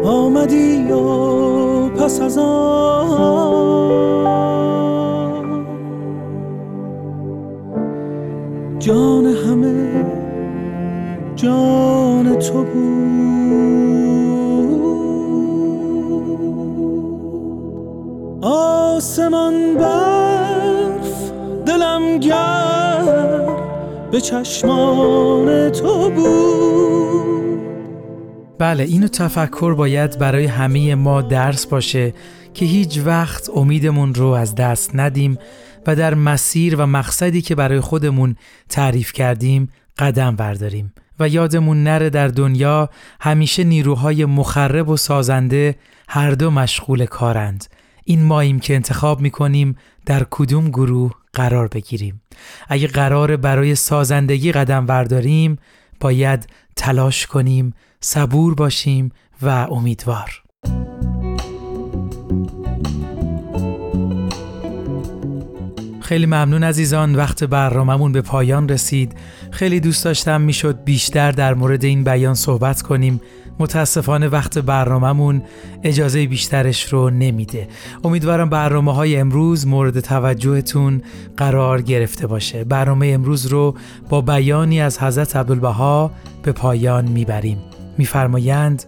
آمدی 0.03 0.91
و 0.91 1.89
پس 1.89 2.21
از 2.21 2.37
آن 2.37 4.24
جان 8.85 9.25
همه 9.25 10.05
جان 11.35 12.39
تو 12.39 12.63
بود. 12.63 12.75
آسمان 18.41 19.77
برف 19.77 21.31
دلم 21.65 22.17
گر 22.19 23.49
به 24.11 24.21
چشمان 24.21 25.69
تو 25.69 26.09
بود. 26.09 27.59
بله 28.59 28.83
اینو 28.83 29.07
تفکر 29.07 29.73
باید 29.73 30.19
برای 30.19 30.45
همه 30.45 30.95
ما 30.95 31.21
درس 31.21 31.65
باشه 31.65 32.13
که 32.53 32.65
هیچ 32.65 32.99
وقت 33.05 33.49
امیدمون 33.55 34.13
رو 34.13 34.27
از 34.27 34.55
دست 34.55 34.91
ندیم. 34.93 35.37
و 35.87 35.95
در 35.95 36.13
مسیر 36.13 36.75
و 36.75 36.85
مقصدی 36.85 37.41
که 37.41 37.55
برای 37.55 37.79
خودمون 37.79 38.35
تعریف 38.69 39.13
کردیم 39.13 39.69
قدم 39.97 40.35
برداریم. 40.35 40.93
و 41.19 41.29
یادمون 41.29 41.83
نره 41.83 42.09
در 42.09 42.27
دنیا 42.27 42.89
همیشه 43.21 43.63
نیروهای 43.63 44.25
مخرب 44.25 44.89
و 44.89 44.97
سازنده 44.97 45.75
هر 46.09 46.31
دو 46.31 46.51
مشغول 46.51 47.05
کارند. 47.05 47.65
این 48.03 48.23
ماییم 48.23 48.59
که 48.59 48.75
انتخاب 48.75 49.21
می‌کنیم 49.21 49.75
در 50.05 50.25
کدوم 50.31 50.69
گروه 50.69 51.11
قرار 51.33 51.67
بگیریم. 51.67 52.21
اگه 52.69 52.87
قرار 52.87 53.35
برای 53.35 53.75
سازندگی 53.75 54.51
قدم 54.51 54.85
برداریم 54.85 55.57
باید 55.99 56.47
تلاش 56.75 57.27
کنیم 57.27 57.73
صبور 58.01 58.55
باشیم 58.55 59.11
و 59.41 59.49
امیدوار. 59.49 60.41
خیلی 66.05 66.25
ممنون 66.25 66.63
عزیزان 66.63 67.15
وقت 67.15 67.43
برنامهمون 67.43 68.11
به 68.11 68.21
پایان 68.21 68.69
رسید. 68.69 69.13
خیلی 69.51 69.79
دوست 69.79 70.05
داشتم 70.05 70.41
می‌شد 70.41 70.83
بیشتر 70.83 71.31
در 71.31 71.53
مورد 71.53 71.83
این 71.83 72.03
بیان 72.03 72.33
صحبت 72.33 72.81
کنیم. 72.81 73.21
متاسفانه 73.59 74.27
وقت 74.27 74.57
برنامهمون 74.57 75.41
اجازه 75.83 76.27
بیشترش 76.27 76.93
رو 76.93 77.09
نمیده. 77.09 77.67
امیدوارم 78.03 78.49
برنامه 78.49 78.93
های 78.93 79.17
امروز 79.17 79.67
مورد 79.67 79.99
توجهتون 79.99 81.01
قرار 81.37 81.81
گرفته 81.81 82.27
باشه. 82.27 82.63
برنامه 82.63 83.07
امروز 83.07 83.45
رو 83.45 83.75
با 84.09 84.21
بیانی 84.21 84.81
از 84.81 84.99
حضرت 84.99 85.35
عبدالبها 85.35 86.11
به 86.43 86.51
پایان 86.51 87.05
می‌بریم. 87.05 87.57
میفرمایند 87.97 88.83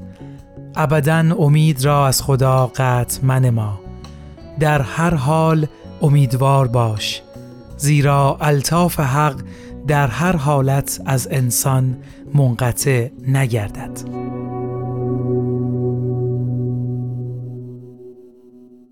ابدا 0.76 1.36
امید 1.40 1.86
را 1.86 2.08
از 2.08 2.22
خدا 2.22 2.72
قطع 2.76 3.20
من 3.24 3.50
ما 3.50 3.80
در 4.60 4.82
هر 4.82 5.14
حال 5.14 5.68
امیدوار 6.02 6.68
باش. 6.68 7.22
زیرا 7.78 8.38
الطاف 8.42 9.00
حق 9.00 9.42
در 9.88 10.08
هر 10.08 10.36
حالت 10.36 11.02
از 11.06 11.28
انسان 11.32 11.98
منقطع 12.34 13.08
نگردد. 13.28 14.02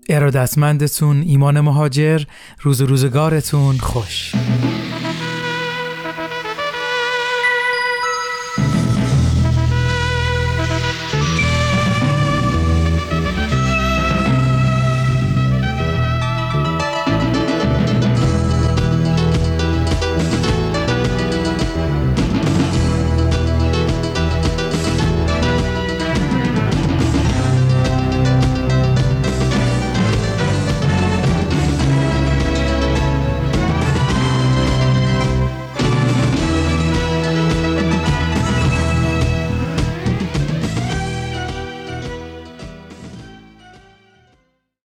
ارادتمندتون 0.08 1.22
ایمان 1.22 1.60
مهاجر 1.60 2.22
روز 2.62 2.80
روزگارتون 2.80 3.78
خوش. 3.78 4.32